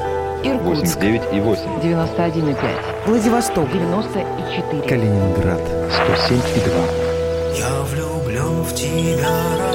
Иркутск 0.45 0.99
89,8. 0.99 1.83
91,5. 1.83 3.07
Владивосток 3.07 3.73
94. 3.73 4.83
Калининград 4.83 5.63
107,2. 5.89 7.59
Я 7.59 7.83
влюблен 7.85 8.63
в 8.63 8.75
тебя. 8.75 9.74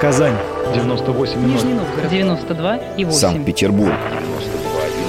Казань 0.00 0.34
98,0. 0.74 1.46
Нижний 1.46 1.74
Новгород 1.74 2.10
92 2.10 2.76
и 2.96 3.04
8. 3.04 3.18
Санкт-Петербург. 3.18 3.92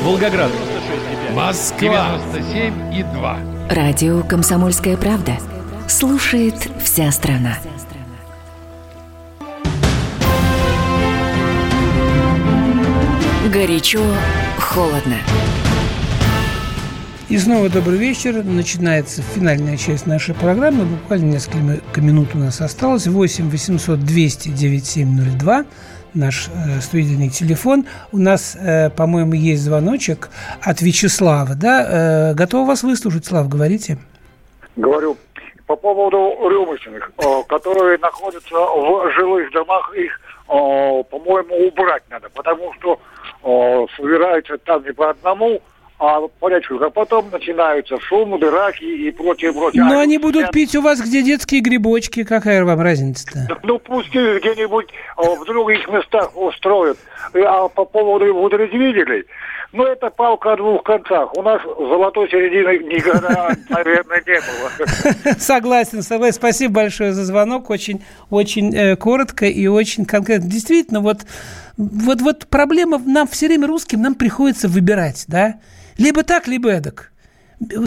Волгоград 0.04 0.52
Москва 1.34 2.20
97 2.34 2.94
и 2.94 3.04
2. 3.04 3.38
Радио 3.70 4.22
«Комсомольская 4.24 4.98
правда». 4.98 5.38
Слушает 5.88 6.56
вся 6.84 7.10
страна. 7.12 7.58
Горячо, 13.54 14.04
холодно. 14.60 15.16
И 17.32 17.38
снова 17.38 17.70
добрый 17.70 17.98
вечер. 17.98 18.44
Начинается 18.44 19.22
финальная 19.22 19.78
часть 19.78 20.06
нашей 20.06 20.36
программы. 20.36 20.84
Буквально 20.84 21.32
несколько 21.32 22.02
минут 22.02 22.36
у 22.36 22.38
нас 22.38 22.60
осталось. 22.60 23.08
8 23.08 23.50
800 23.50 24.00
200 24.02 24.50
9702 24.50 25.64
наш 26.14 26.50
э, 26.50 26.82
студийный 26.82 27.30
телефон. 27.30 27.86
У 28.12 28.18
нас, 28.18 28.58
э, 28.60 28.90
по-моему, 28.90 29.32
есть 29.32 29.64
звоночек 29.64 30.30
от 30.62 30.82
Вячеслава. 30.82 31.56
Да? 31.56 32.32
Э, 32.32 32.34
готов 32.34 32.68
вас 32.68 32.84
выслушать, 32.84 33.26
Слав, 33.26 33.48
говорите. 33.48 33.98
Говорю, 34.76 35.16
по 35.68 35.78
поводу 35.78 36.36
рюмочных, 36.50 37.14
э, 37.18 37.24
которые 37.48 37.98
находятся 38.00 38.56
в 38.56 39.10
жилых 39.16 39.50
домах, 39.54 39.96
их, 39.96 40.20
э, 40.50 41.04
по-моему, 41.10 41.68
убрать 41.70 42.04
надо, 42.10 42.28
потому 42.34 42.74
что 42.74 43.00
э, 43.42 43.86
собираются 43.96 44.58
там 44.58 44.84
не 44.84 44.92
по 44.92 45.12
одному, 45.12 45.62
а 46.02 46.28
по 46.40 46.50
несколько. 46.50 46.88
А 46.88 46.90
потом 46.90 47.30
начинаются 47.30 48.00
шумы, 48.00 48.40
драки 48.40 48.84
и 48.84 49.12
прочее, 49.12 49.54
прочее. 49.54 49.84
Но 49.84 50.00
А 50.00 50.02
они 50.02 50.18
будут 50.18 50.42
сидят, 50.42 50.52
пить 50.52 50.76
у 50.76 50.82
вас, 50.82 51.00
где 51.00 51.22
детские 51.22 51.62
грибочки. 51.62 52.24
Какая 52.24 52.66
вам 52.66 52.82
разница-то? 52.82 53.60
Ну, 53.62 53.78
пусть 53.78 54.10
где-нибудь 54.10 54.88
э, 54.90 55.22
в 55.22 55.46
других 55.46 55.88
местах 55.90 56.36
устроят. 56.36 56.98
А 57.36 57.68
по 57.68 57.86
поводу 57.86 58.34
водоразделителей, 58.34 59.26
ну, 59.74 59.86
это 59.86 60.10
палка 60.10 60.54
о 60.54 60.58
двух 60.58 60.84
концах. 60.84 61.38
У 61.38 61.44
нас 61.44 61.62
золотой 61.64 62.28
середины 62.30 62.84
никогда, 62.96 63.52
наверное, 63.70 64.24
не 64.26 64.40
было. 64.40 65.34
Согласен, 65.40 66.02
согласен. 66.02 66.34
Спасибо 66.34 66.74
большое 66.74 67.14
за 67.14 67.24
звонок. 67.24 67.70
Очень, 67.70 68.04
очень 68.32 68.76
э, 68.76 68.96
коротко 68.96 69.46
и 69.46 69.68
очень 69.68 70.06
конкретно. 70.06 70.50
Действительно, 70.50 71.00
вот, 71.00 71.20
вот, 71.82 72.22
вот 72.22 72.48
проблема 72.48 73.00
нам 73.00 73.28
все 73.28 73.48
время 73.48 73.68
русским, 73.68 74.02
нам 74.02 74.14
приходится 74.14 74.68
выбирать, 74.68 75.26
да? 75.28 75.60
Либо 75.98 76.24
так, 76.24 76.48
либо 76.48 76.70
эдак. 76.70 77.12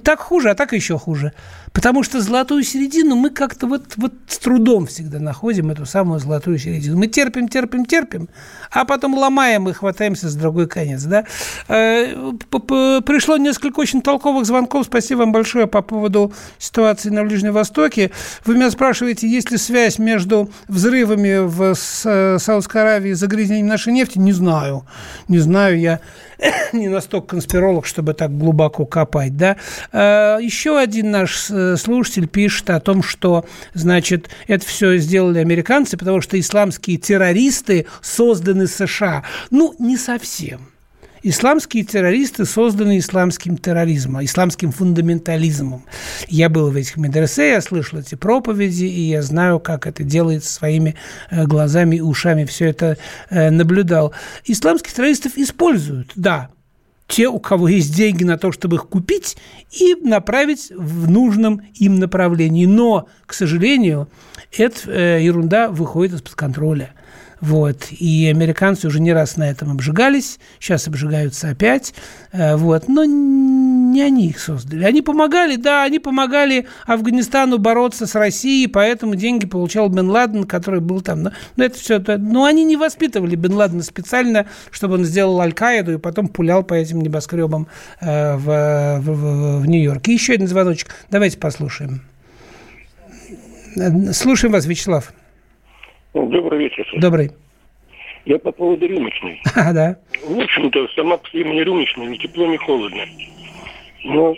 Так 0.03 0.21
хуже, 0.21 0.51
а 0.51 0.55
так 0.55 0.73
еще 0.73 0.99
хуже. 0.99 1.33
Потому 1.75 2.05
что 2.05 2.21
золотую 2.21 2.63
середину 2.63 3.17
мы 3.17 3.31
как-то 3.31 3.67
вот, 3.67 3.95
вот 3.97 4.13
с 4.29 4.39
трудом 4.39 4.87
всегда 4.87 5.19
находим, 5.19 5.73
эту 5.73 5.85
самую 5.87 6.21
золотую 6.21 6.57
середину. 6.57 6.97
Мы 6.97 7.09
терпим, 7.09 7.49
терпим, 7.49 7.85
терпим, 7.85 8.29
а 8.71 8.85
потом 8.85 9.19
ломаем 9.19 9.69
и 9.69 9.73
хватаемся 9.73 10.29
за 10.29 10.39
другой 10.39 10.69
конец. 10.69 11.03
Да? 11.03 11.25
Э, 11.67 12.15
Пришло 13.05 13.37
несколько 13.39 13.81
очень 13.81 14.03
толковых 14.03 14.47
звонков. 14.47 14.87
Спасибо 14.87 15.21
вам 15.21 15.33
большое 15.33 15.67
по 15.67 15.83
поводу 15.83 16.33
ситуации 16.59 17.11
на 17.11 17.25
Ближнем 17.25 17.53
Востоке. 17.53 18.13
Вы 18.45 18.55
меня 18.55 18.71
спрашиваете, 18.71 19.29
есть 19.29 19.51
ли 19.51 19.59
связь 19.59 19.99
между 19.99 20.51
взрывами 20.69 21.45
в 21.45 21.75
э, 22.05 22.39
Саудовской 22.39 22.83
Аравии 22.83 23.11
и 23.11 23.15
загрязнением 23.15 23.67
нашей 23.67 23.93
нефти? 23.93 24.21
Не 24.21 24.33
знаю. 24.33 24.87
Не 25.27 25.41
знаю, 25.41 25.81
я 25.81 25.99
не 26.73 26.89
настолько 26.89 27.29
конспиролог, 27.29 27.85
чтобы 27.85 28.15
так 28.15 28.37
глубоко 28.37 28.87
копать, 28.87 29.37
да. 29.37 29.57
Э, 29.93 30.39
Еще 30.41 30.79
один 30.79 31.11
наш 31.11 31.51
слушатель 31.77 32.29
пишет 32.29 32.71
о 32.71 32.81
том, 32.81 33.03
что, 33.03 33.45
значит, 33.75 34.31
это 34.47 34.65
все 34.67 34.97
сделали 34.99 35.39
американцы, 35.39 35.97
потому 35.97 36.21
что 36.21 36.39
исламские 36.39 36.99
террористы 36.99 37.87
созданы 38.03 38.67
США. 38.67 39.25
Ну, 39.51 39.75
не 39.79 39.97
совсем. 39.97 40.69
Исламские 41.27 41.85
террористы 41.85 42.45
созданы 42.45 42.99
исламским 42.99 43.57
терроризмом, 43.57 44.23
исламским 44.23 44.73
фундаментализмом. 44.73 45.87
Я 46.29 46.51
был 46.51 46.71
в 46.71 46.77
этих 46.77 46.99
медресе, 46.99 47.53
я 47.53 47.63
слышал 47.63 47.99
эти 47.99 48.15
проповеди, 48.15 48.85
и 48.85 49.01
я 49.09 49.23
знаю, 49.23 49.59
как 49.59 49.87
это 49.87 50.05
делается 50.05 50.53
своими 50.53 50.97
э, 51.31 51.47
глазами 51.47 51.97
и 51.97 52.01
ушами, 52.03 52.45
все 52.45 52.67
это 52.67 52.99
э, 53.31 53.49
наблюдал. 53.49 54.13
Исламских 54.45 54.93
террористов 54.93 55.39
используют, 55.39 56.13
да, 56.15 56.51
те, 57.07 57.29
у 57.29 57.39
кого 57.39 57.69
есть 57.69 57.95
деньги 57.95 58.25
на 58.25 58.39
то, 58.39 58.53
чтобы 58.53 58.77
их 58.77 58.89
купить 58.89 59.37
и 59.71 59.95
направить 59.95 60.71
в 60.75 61.11
нужном 61.11 61.63
им 61.75 61.99
направлении. 61.99 62.67
Но, 62.67 63.09
к 63.27 63.35
сожалению, 63.35 64.09
эта 64.57 64.91
э, 64.91 65.23
ерунда 65.23 65.69
выходит 65.69 66.15
из-под 66.15 66.35
контроля. 66.35 66.95
Вот. 67.41 67.89
И 67.91 68.27
американцы 68.27 68.87
уже 68.87 69.01
не 69.01 69.13
раз 69.13 69.37
на 69.37 69.51
этом 69.51 69.71
обжигались, 69.71 70.39
сейчас 70.59 70.89
обжигаются 70.89 71.51
опять. 71.51 71.95
Э, 72.33 72.57
Вот. 72.57 72.89
Но 72.89 73.05
не 73.95 74.03
они 74.03 74.29
их 74.29 74.39
создали. 74.39 74.85
Они 74.85 75.01
помогали, 75.01 75.57
да, 75.57 75.85
они 75.85 75.99
помогали 75.99 76.67
Афганистану 76.87 77.59
бороться 77.59 78.07
с 78.07 78.15
Россией, 78.15 78.67
поэтому 78.67 79.15
деньги 79.15 79.47
получал 79.47 79.89
Бен 79.89 80.11
Ладен, 80.11 80.45
который 80.45 80.81
был 80.81 81.01
там. 81.01 81.23
Но, 81.23 81.31
но 81.57 81.65
это 81.65 81.79
все. 81.79 81.99
Но 82.19 82.45
они 82.45 82.65
не 82.65 82.77
воспитывали 82.77 83.37
Бен 83.37 83.55
Ладена 83.55 83.83
специально, 83.83 84.47
чтобы 84.71 84.95
он 84.95 85.05
сделал 85.05 85.41
Аль-Каиду 85.41 85.93
и 85.95 85.99
потом 85.99 86.29
пулял 86.29 86.63
по 86.65 86.75
этим 86.75 87.01
небоскребам 87.01 87.69
э, 88.01 88.37
в, 88.37 89.01
в- 89.01 89.01
в- 89.01 89.61
в 89.63 89.67
Нью-Йорке. 89.67 90.13
Еще 90.13 90.35
один 90.35 90.49
звоночек. 90.49 90.89
Давайте 91.11 91.39
послушаем. 91.39 92.01
Э, 93.77 94.13
Слушаем 94.13 94.53
вас, 94.53 94.67
Вячеслав. 94.67 95.13
Добрый 96.15 96.59
вечер. 96.59 96.87
Добрый. 96.99 97.33
Я 98.25 98.39
по 98.39 98.53
поводу 98.53 98.87
рюмочной. 98.87 99.43
А, 99.55 99.73
да. 99.73 99.97
В 100.27 100.39
общем-то, 100.39 100.87
сама 100.97 101.17
по 101.19 101.29
себе 101.29 101.45
мне 101.45 101.63
рюмочная, 101.65 102.07
ни 102.07 102.17
тепло, 102.17 102.47
ни 102.47 102.57
холодно. 102.57 103.03
Но 104.05 104.35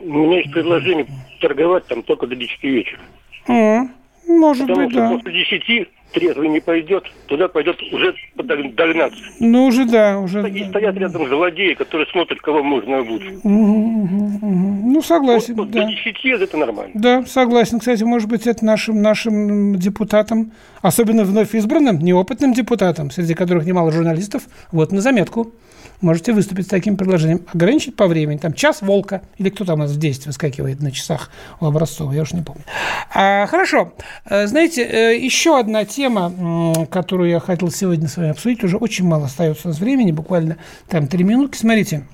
у 0.00 0.06
меня 0.08 0.38
есть 0.38 0.52
предложение 0.52 1.06
торговать 1.40 1.86
там 1.86 2.02
только 2.02 2.26
до 2.26 2.36
10 2.36 2.62
вечера. 2.62 3.00
М, 3.48 3.90
Может 4.26 4.66
Потому 4.66 4.86
быть, 4.86 4.92
что 4.92 5.00
да. 5.00 5.10
после 5.10 5.32
10 5.32 5.88
трезвый 6.12 6.48
не 6.48 6.60
пойдет, 6.60 7.04
туда 7.26 7.48
пойдет 7.48 7.80
уже 7.92 8.14
догнаться. 8.36 9.18
Ну, 9.38 9.66
уже 9.66 9.84
да, 9.84 10.18
уже. 10.18 10.48
И 10.48 10.64
стоят 10.68 10.96
рядом 10.96 11.28
злодеи, 11.28 11.74
которые 11.74 12.06
смотрят, 12.08 12.40
кого 12.40 12.62
можно 12.62 12.98
обуть. 12.98 13.22
Мгм. 13.44 13.75
Ну, 14.96 15.02
согласен, 15.02 15.54
вот, 15.56 15.70
да. 15.70 15.82
До 15.82 15.90
10 15.90 16.24
лет 16.24 16.40
это 16.40 16.56
нормально. 16.56 16.92
Да, 16.94 17.22
согласен. 17.26 17.80
Кстати, 17.80 18.02
может 18.02 18.30
быть, 18.30 18.46
это 18.46 18.64
нашим, 18.64 19.02
нашим 19.02 19.76
депутатам, 19.76 20.52
особенно 20.80 21.24
вновь 21.24 21.54
избранным, 21.54 21.98
неопытным 21.98 22.54
депутатам, 22.54 23.10
среди 23.10 23.34
которых 23.34 23.66
немало 23.66 23.92
журналистов, 23.92 24.44
вот 24.72 24.92
на 24.92 25.02
заметку 25.02 25.52
можете 26.00 26.32
выступить 26.32 26.64
с 26.64 26.68
таким 26.70 26.96
предложением. 26.96 27.42
Ограничить 27.52 27.94
по 27.94 28.06
времени, 28.06 28.38
там, 28.38 28.54
час 28.54 28.80
волка, 28.80 29.20
или 29.36 29.50
кто 29.50 29.66
там 29.66 29.80
у 29.80 29.82
нас 29.82 29.90
в 29.90 29.98
действии 29.98 30.28
выскакивает 30.28 30.80
на 30.80 30.90
часах 30.90 31.30
у 31.60 31.66
Образцова, 31.66 32.10
я 32.12 32.22
уж 32.22 32.32
не 32.32 32.40
помню. 32.40 32.62
А, 33.14 33.46
хорошо. 33.48 33.92
Э, 34.24 34.46
знаете, 34.46 34.82
э, 34.82 35.18
еще 35.18 35.58
одна 35.58 35.84
тема, 35.84 36.86
которую 36.90 37.28
я 37.28 37.40
хотел 37.40 37.70
сегодня 37.70 38.08
с 38.08 38.16
вами 38.16 38.30
обсудить, 38.30 38.64
уже 38.64 38.78
очень 38.78 39.06
мало 39.06 39.26
остается 39.26 39.68
у 39.68 39.70
нас 39.72 39.78
времени, 39.78 40.10
буквально 40.10 40.56
там 40.88 41.06
три 41.06 41.22
минутки. 41.22 41.58
Смотрите, 41.58 42.06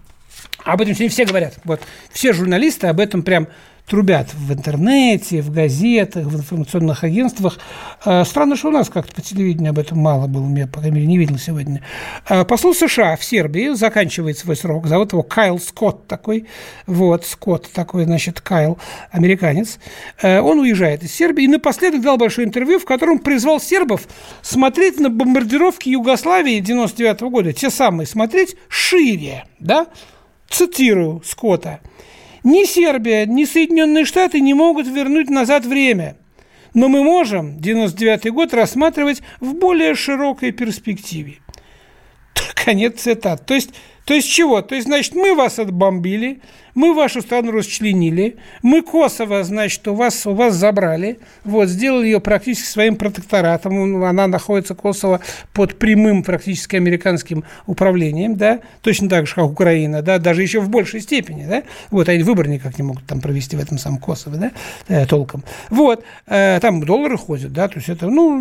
об 0.64 0.80
этом 0.80 0.94
сегодня 0.94 1.10
все 1.10 1.24
говорят. 1.24 1.54
Вот 1.64 1.80
все 2.10 2.32
журналисты 2.32 2.86
об 2.86 3.00
этом 3.00 3.22
прям 3.22 3.48
трубят 3.86 4.32
в 4.32 4.52
интернете, 4.52 5.42
в 5.42 5.50
газетах, 5.50 6.26
в 6.26 6.36
информационных 6.36 7.04
агентствах. 7.04 7.58
А, 8.04 8.24
странно, 8.24 8.56
что 8.56 8.68
у 8.68 8.70
нас 8.70 8.88
как-то 8.88 9.14
по 9.14 9.20
телевидению 9.20 9.70
об 9.70 9.78
этом 9.78 9.98
мало 9.98 10.26
было, 10.26 10.48
я, 10.56 10.66
по 10.66 10.80
крайней 10.80 10.96
мере, 10.96 11.06
не 11.06 11.18
видел 11.18 11.36
сегодня. 11.36 11.82
А, 12.26 12.44
посол 12.44 12.74
США 12.74 13.16
в 13.16 13.24
Сербии 13.24 13.74
заканчивает 13.74 14.38
свой 14.38 14.56
срок, 14.56 14.86
зовут 14.86 15.12
его 15.12 15.22
Кайл 15.22 15.58
Скотт 15.58 16.06
такой, 16.06 16.46
вот, 16.86 17.26
Скотт 17.26 17.70
такой, 17.72 18.04
значит, 18.04 18.40
Кайл, 18.40 18.78
американец. 19.10 19.78
А, 20.22 20.40
он 20.40 20.60
уезжает 20.60 21.02
из 21.02 21.12
Сербии 21.12 21.44
и 21.44 21.48
напоследок 21.48 22.02
дал 22.02 22.16
большое 22.16 22.46
интервью, 22.46 22.78
в 22.78 22.84
котором 22.84 23.18
призвал 23.18 23.60
сербов 23.60 24.02
смотреть 24.42 25.00
на 25.00 25.10
бомбардировки 25.10 25.88
Югославии 25.88 26.60
99 26.60 27.20
-го 27.22 27.30
года, 27.30 27.52
те 27.52 27.68
самые, 27.68 28.06
смотреть 28.06 28.56
шире, 28.68 29.44
да, 29.58 29.88
цитирую 30.52 31.22
Скотта– 31.24 31.80
ни 32.44 32.64
Сербия, 32.64 33.24
ни 33.26 33.44
Соединенные 33.44 34.04
Штаты 34.04 34.40
не 34.40 34.54
могут 34.54 34.86
вернуть 34.86 35.30
назад 35.30 35.64
время. 35.64 36.16
Но 36.74 36.88
мы 36.88 37.04
можем 37.04 37.60
99 37.60 38.32
год 38.32 38.54
рассматривать 38.54 39.22
в 39.40 39.54
более 39.54 39.94
широкой 39.94 40.52
перспективе. 40.52 41.38
Конец 42.54 43.02
цитат. 43.02 43.46
То 43.46 43.54
есть, 43.54 43.70
то 44.04 44.14
есть 44.14 44.28
чего? 44.28 44.62
То 44.62 44.74
есть, 44.74 44.86
значит, 44.86 45.14
мы 45.14 45.34
вас 45.34 45.58
отбомбили, 45.58 46.40
мы 46.74 46.94
вашу 46.94 47.20
страну 47.20 47.52
расчленили, 47.52 48.36
мы 48.62 48.82
Косово, 48.82 49.44
значит, 49.44 49.86
у 49.88 49.94
вас, 49.94 50.26
у 50.26 50.34
вас 50.34 50.54
забрали, 50.54 51.18
вот, 51.44 51.68
сделали 51.68 52.06
ее 52.06 52.20
практически 52.20 52.66
своим 52.66 52.96
протекторатом, 52.96 54.02
она 54.04 54.26
находится, 54.26 54.74
Косово, 54.74 55.20
под 55.52 55.78
прямым 55.78 56.22
практически 56.22 56.76
американским 56.76 57.44
управлением, 57.66 58.36
да, 58.36 58.60
точно 58.80 59.08
так 59.08 59.26
же, 59.26 59.34
как 59.34 59.44
Украина, 59.44 60.02
да, 60.02 60.18
даже 60.18 60.42
еще 60.42 60.60
в 60.60 60.70
большей 60.70 61.00
степени, 61.00 61.46
да, 61.46 61.62
вот, 61.90 62.08
они 62.08 62.22
выборы 62.22 62.48
никак 62.48 62.78
не 62.78 62.84
могут 62.84 63.04
там 63.06 63.20
провести 63.20 63.56
в 63.56 63.60
этом 63.60 63.78
самом 63.78 63.98
Косово, 63.98 64.36
да, 64.36 64.52
э, 64.88 65.06
толком. 65.06 65.44
Вот, 65.70 66.04
э, 66.26 66.58
там 66.60 66.82
доллары 66.84 67.18
ходят, 67.18 67.52
да, 67.52 67.68
то 67.68 67.76
есть 67.76 67.88
это, 67.88 68.08
ну, 68.08 68.38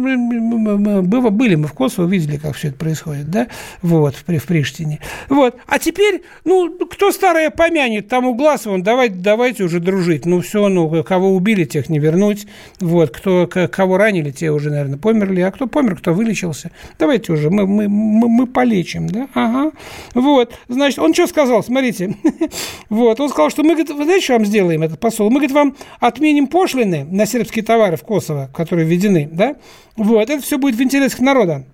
было, 1.04 1.30
были 1.30 1.56
мы 1.56 1.68
в 1.68 1.74
Косово, 1.74 2.08
видели, 2.08 2.38
как 2.38 2.56
все 2.56 2.70
это 2.70 2.78
происходит, 2.78 3.30
да, 3.30 3.48
вот, 3.82 4.16
в, 4.16 4.40
в 4.40 4.46
Приштине. 4.46 5.00
Вот, 5.28 5.51
а 5.68 5.80
теперь, 5.80 6.24
ну, 6.46 6.70
кто 6.88 7.12
старое 7.12 7.50
помянет, 7.50 8.08
там 8.08 8.22
там 8.22 8.30
Угласовым, 8.30 8.84
давайте, 8.84 9.16
давайте 9.16 9.64
уже 9.64 9.80
дружить. 9.80 10.26
Ну, 10.26 10.42
все, 10.42 10.70
ну, 10.70 11.04
кого 11.04 11.32
убили, 11.32 11.66
тех 11.66 11.90
не 11.90 11.98
вернуть. 11.98 12.46
Вот, 12.80 13.10
кто, 13.10 13.48
кого 13.48 13.98
ранили, 13.98 14.30
те 14.32 14.52
уже, 14.52 14.70
наверное, 14.70 14.98
померли. 14.98 15.42
А 15.42 15.52
кто 15.52 15.66
помер, 15.66 15.96
кто 15.96 16.14
вылечился, 16.14 16.72
давайте 17.00 17.34
уже, 17.34 17.50
мы, 17.50 17.66
мы, 17.66 17.88
мы, 17.88 18.30
мы 18.30 18.48
полечим, 18.48 19.08
да? 19.08 19.28
Ага. 19.34 19.72
Вот, 20.14 20.54
значит, 20.68 21.00
он 21.00 21.14
что 21.14 21.28
сказал, 21.28 21.64
смотрите. 21.64 22.16
вот, 22.90 23.20
он 23.20 23.30
сказал, 23.30 23.50
что 23.50 23.64
мы, 23.64 23.70
говорит, 23.70 23.90
вы 23.90 24.04
знаете, 24.04 24.24
что 24.24 24.34
вам 24.34 24.46
сделаем, 24.46 24.84
этот 24.84 25.00
посол? 25.00 25.30
Мы, 25.30 25.38
говорит, 25.38 25.52
вам 25.52 25.76
отменим 26.00 26.48
пошлины 26.48 27.06
на 27.10 27.26
сербские 27.26 27.66
товары 27.66 27.98
в 27.98 28.04
Косово, 28.04 28.52
которые 28.54 28.88
введены, 28.88 29.28
да? 29.32 29.56
Вот, 29.96 30.30
это 30.30 30.42
все 30.42 30.58
будет 30.58 30.76
в 30.76 30.82
интересах 30.84 31.20
народа. 31.20 31.66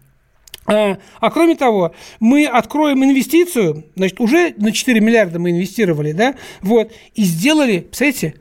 А, 0.65 0.97
а 1.21 1.31
кроме 1.31 1.55
того, 1.55 1.93
мы 2.19 2.45
откроем 2.45 3.03
инвестицию, 3.03 3.85
значит, 3.95 4.19
уже 4.19 4.53
на 4.57 4.71
4 4.71 4.99
миллиарда 4.99 5.39
мы 5.39 5.51
инвестировали, 5.51 6.11
да, 6.11 6.35
вот, 6.61 6.91
и 7.15 7.23
сделали, 7.23 7.79
представляете, 7.79 8.35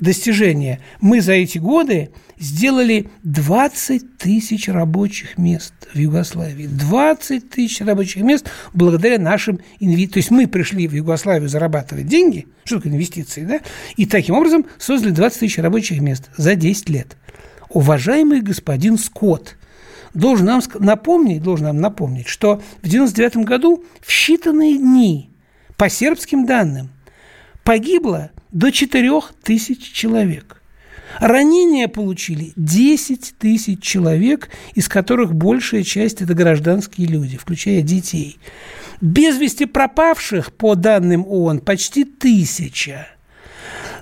достижение. 0.00 0.80
Мы 1.00 1.20
за 1.20 1.32
эти 1.32 1.58
годы 1.58 2.10
сделали 2.38 3.08
20 3.24 4.16
тысяч 4.18 4.68
рабочих 4.68 5.38
мест 5.38 5.72
в 5.92 5.98
Югославии. 5.98 6.66
20 6.66 7.50
тысяч 7.50 7.80
рабочих 7.80 8.22
мест 8.22 8.48
благодаря 8.72 9.18
нашим 9.18 9.60
инвестициям. 9.80 10.12
То 10.12 10.18
есть 10.18 10.30
мы 10.30 10.46
пришли 10.46 10.86
в 10.86 10.94
Югославию 10.94 11.48
зарабатывать 11.48 12.06
деньги, 12.06 12.46
что 12.64 12.76
такое 12.76 12.92
инвестиции, 12.92 13.42
да, 13.42 13.60
и 13.96 14.06
таким 14.06 14.36
образом 14.36 14.66
создали 14.78 15.12
20 15.12 15.40
тысяч 15.40 15.58
рабочих 15.58 16.00
мест 16.00 16.30
за 16.36 16.54
10 16.54 16.88
лет. 16.88 17.16
Уважаемый 17.70 18.40
господин 18.40 18.98
Скотт, 18.98 19.57
должен 20.14 20.46
нам 20.46 20.60
напомнить, 20.78 21.42
должен 21.42 21.66
нам 21.66 21.80
напомнить, 21.80 22.28
что 22.28 22.56
в 22.82 22.86
1999 22.86 23.46
году 23.46 23.84
в 24.00 24.10
считанные 24.10 24.76
дни, 24.76 25.30
по 25.76 25.88
сербским 25.88 26.46
данным, 26.46 26.90
погибло 27.64 28.30
до 28.50 28.70
4 28.70 29.10
тысяч 29.42 29.92
человек. 29.92 30.62
Ранения 31.20 31.88
получили 31.88 32.52
10 32.56 33.34
тысяч 33.38 33.82
человек, 33.82 34.50
из 34.74 34.88
которых 34.88 35.34
большая 35.34 35.82
часть– 35.82 36.20
это 36.22 36.34
гражданские 36.34 37.06
люди, 37.06 37.36
включая 37.36 37.82
детей. 37.82 38.38
Без 39.00 39.38
вести 39.38 39.64
пропавших, 39.64 40.52
по 40.52 40.74
данным 40.74 41.26
ООН, 41.26 41.60
почти 41.60 42.04
тысяча– 42.04 43.08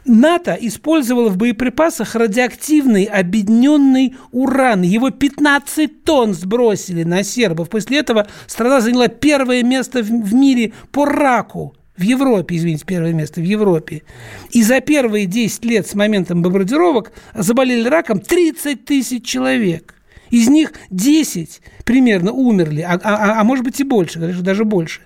НАТО 0.06 0.56
использовало 0.60 1.28
в 1.28 1.36
боеприпасах 1.36 2.14
радиоактивный 2.14 3.04
объединенный 3.04 4.16
уран. 4.32 4.82
Его 4.82 5.10
15 5.10 6.04
тонн 6.04 6.34
сбросили 6.34 7.02
на 7.02 7.22
сербов. 7.22 7.68
После 7.68 7.98
этого 7.98 8.26
страна 8.46 8.80
заняла 8.80 9.08
первое 9.08 9.62
место 9.62 10.02
в 10.02 10.34
мире 10.34 10.72
по 10.92 11.04
раку. 11.04 11.74
В 11.96 12.02
Европе, 12.02 12.56
извините, 12.56 12.84
первое 12.86 13.14
место 13.14 13.40
в 13.40 13.44
Европе. 13.44 14.02
И 14.50 14.62
за 14.62 14.80
первые 14.80 15.26
10 15.26 15.64
лет 15.64 15.86
с 15.86 15.94
моментом 15.94 16.42
бомбардировок 16.42 17.12
заболели 17.34 17.88
раком 17.88 18.20
30 18.20 18.84
тысяч 18.84 19.24
человек. 19.24 19.94
Из 20.30 20.48
них 20.48 20.72
10 20.90 21.60
примерно 21.84 22.32
умерли, 22.32 22.82
а, 22.82 23.00
а, 23.02 23.40
а 23.40 23.44
может 23.44 23.64
быть 23.64 23.80
и 23.80 23.84
больше, 23.84 24.18
даже 24.18 24.64
больше 24.64 25.00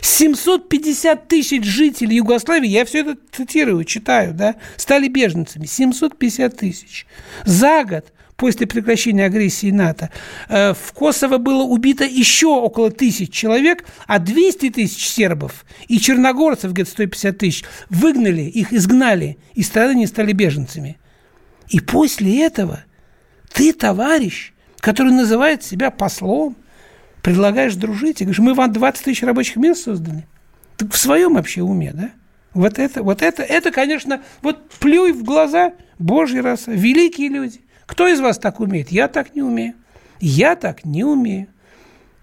750 0.00 1.28
тысяч 1.28 1.64
жителей 1.64 2.16
Югославии, 2.16 2.68
я 2.68 2.84
все 2.84 3.00
это 3.00 3.16
цитирую, 3.32 3.84
читаю, 3.84 4.34
да, 4.34 4.56
стали 4.76 5.08
беженцами. 5.08 5.66
750 5.66 6.56
тысяч. 6.56 7.06
За 7.44 7.84
год 7.84 8.12
после 8.36 8.66
прекращения 8.66 9.24
агрессии 9.24 9.70
НАТО 9.70 10.10
э, 10.48 10.74
в 10.74 10.92
Косово 10.92 11.38
было 11.38 11.62
убито 11.62 12.04
еще 12.04 12.48
около 12.48 12.90
тысяч 12.90 13.32
человек, 13.32 13.84
а 14.06 14.18
200 14.18 14.70
тысяч 14.70 15.06
сербов 15.08 15.64
и 15.88 15.98
черногорцев, 15.98 16.72
где-то 16.72 16.90
150 16.90 17.38
тысяч, 17.38 17.64
выгнали, 17.90 18.42
их 18.42 18.72
изгнали, 18.72 19.38
и 19.54 19.62
страны 19.62 19.94
не 19.94 20.06
стали 20.06 20.32
беженцами. 20.32 20.98
И 21.68 21.80
после 21.80 22.42
этого 22.42 22.84
ты, 23.52 23.72
товарищ, 23.72 24.52
который 24.80 25.12
называет 25.12 25.64
себя 25.64 25.90
послом, 25.90 26.56
предлагаешь 27.26 27.74
дружить, 27.74 28.20
и 28.20 28.24
говоришь, 28.24 28.38
мы 28.38 28.54
вам 28.54 28.72
20 28.72 29.04
тысяч 29.04 29.24
рабочих 29.24 29.56
мест 29.56 29.82
создали. 29.82 30.24
Ты 30.76 30.86
в 30.86 30.96
своем 30.96 31.34
вообще 31.34 31.60
уме, 31.60 31.90
да? 31.92 32.10
Вот 32.54 32.78
это, 32.78 33.02
вот 33.02 33.20
это, 33.20 33.42
это, 33.42 33.72
конечно, 33.72 34.22
вот 34.42 34.70
плюй 34.78 35.10
в 35.10 35.24
глаза 35.24 35.72
Божьи 35.98 36.38
раса, 36.38 36.70
великие 36.70 37.28
люди. 37.28 37.62
Кто 37.84 38.06
из 38.06 38.20
вас 38.20 38.38
так 38.38 38.60
умеет? 38.60 38.92
Я 38.92 39.08
так 39.08 39.34
не 39.34 39.42
умею. 39.42 39.74
Я 40.20 40.54
так 40.54 40.84
не 40.84 41.02
умею. 41.02 41.48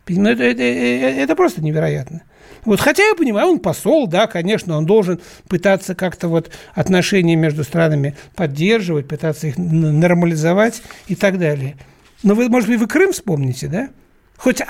Это, 0.07 0.21
это, 0.41 0.63
это, 0.63 0.63
это 0.63 1.35
просто 1.35 1.61
невероятно. 1.61 2.23
Вот, 2.63 2.79
хотя 2.79 3.03
я 3.03 3.13
понимаю, 3.13 3.49
он 3.49 3.59
посол, 3.59 4.07
да, 4.07 4.27
конечно, 4.27 4.77
он 4.77 4.85
должен 4.85 5.19
пытаться 5.49 5.95
как-то 5.95 6.29
вот 6.29 6.49
отношения 6.75 7.35
между 7.35 7.65
странами 7.65 8.15
поддерживать, 8.35 9.09
пытаться 9.09 9.47
их 9.47 9.57
нормализовать 9.57 10.81
и 11.07 11.15
так 11.15 11.39
далее. 11.39 11.75
Но 12.23 12.35
вы, 12.35 12.47
может 12.47 12.69
быть, 12.69 12.79
вы 12.79 12.87
Крым 12.87 13.11
вспомните, 13.11 13.67
да? 13.67 13.89
Хоть 14.37 14.61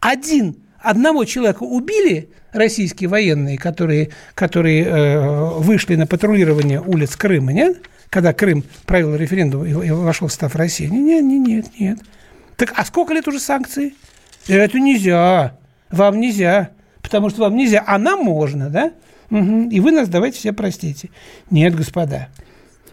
один, 0.00 0.56
одного 0.80 1.24
человека 1.24 1.62
убили 1.62 2.30
российские 2.52 3.08
военные, 3.08 3.58
которые, 3.58 4.10
которые 4.34 4.84
э, 4.84 5.50
вышли 5.58 5.96
на 5.96 6.06
патрулирование 6.06 6.80
улиц 6.80 7.16
Крыма, 7.16 7.52
нет? 7.52 7.78
Когда 8.10 8.32
Крым 8.32 8.64
провел 8.86 9.14
референдум 9.14 9.64
и, 9.66 9.70
и 9.70 9.90
вошел 9.90 10.28
в 10.28 10.30
состав 10.30 10.56
России. 10.56 10.86
Нет, 10.86 11.22
нет, 11.22 11.46
нет, 11.46 11.66
нет. 11.78 11.98
Так 12.56 12.72
а 12.76 12.84
сколько 12.84 13.12
лет 13.12 13.28
уже 13.28 13.38
санкций? 13.38 13.94
Это 14.46 14.80
нельзя. 14.80 15.58
Вам 15.90 16.18
нельзя. 16.20 16.70
Потому 17.02 17.30
что 17.30 17.42
вам 17.42 17.56
нельзя, 17.56 17.84
а 17.86 17.98
нам 17.98 18.24
можно, 18.24 18.70
да? 18.70 18.92
Угу. 19.30 19.68
И 19.70 19.80
вы 19.80 19.92
нас 19.92 20.08
давайте 20.08 20.38
все 20.38 20.52
простите. 20.52 21.10
Нет, 21.50 21.74
господа, 21.74 22.28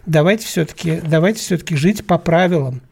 давайте 0.04 0.46
все-таки 0.46 1.00
давайте 1.02 1.40
все-таки 1.40 1.76
жить 1.76 2.06
по 2.06 2.18
правилам 2.18 2.82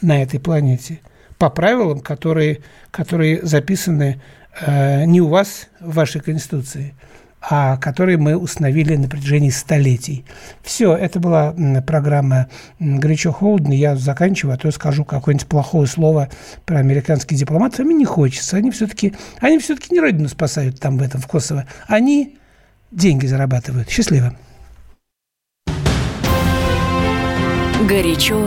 на 0.00 0.22
этой 0.22 0.40
планете– 0.40 1.00
по 1.42 1.50
правилам, 1.50 1.98
которые, 1.98 2.60
которые 2.92 3.44
записаны 3.44 4.22
э, 4.60 5.04
не 5.06 5.20
у 5.20 5.26
вас 5.26 5.66
в 5.80 5.94
вашей 5.94 6.20
Конституции, 6.20 6.94
а 7.40 7.76
которые 7.78 8.16
мы 8.16 8.36
установили 8.36 8.94
на 8.94 9.08
протяжении 9.08 9.50
столетий. 9.50 10.24
Все, 10.62 10.94
это 10.94 11.18
была 11.18 11.52
программа 11.84 12.46
«Горячо-холодно». 12.78 13.72
Я 13.72 13.96
заканчиваю, 13.96 14.54
а 14.54 14.56
то 14.56 14.70
скажу 14.70 15.04
какое-нибудь 15.04 15.48
плохое 15.48 15.88
слово 15.88 16.28
про 16.64 16.78
американских 16.78 17.36
дипломатов. 17.36 17.80
Мне 17.86 17.96
не 17.96 18.04
хочется. 18.04 18.56
Они 18.56 18.70
все-таки, 18.70 19.12
они 19.40 19.58
все-таки 19.58 19.92
не 19.92 19.98
родину 19.98 20.28
спасают 20.28 20.78
там 20.78 20.96
в 20.96 21.02
этом, 21.02 21.20
в 21.20 21.26
Косово. 21.26 21.66
Они 21.88 22.38
деньги 22.92 23.26
зарабатывают. 23.26 23.90
Счастливо. 23.90 24.36
Горячо, 27.88 28.46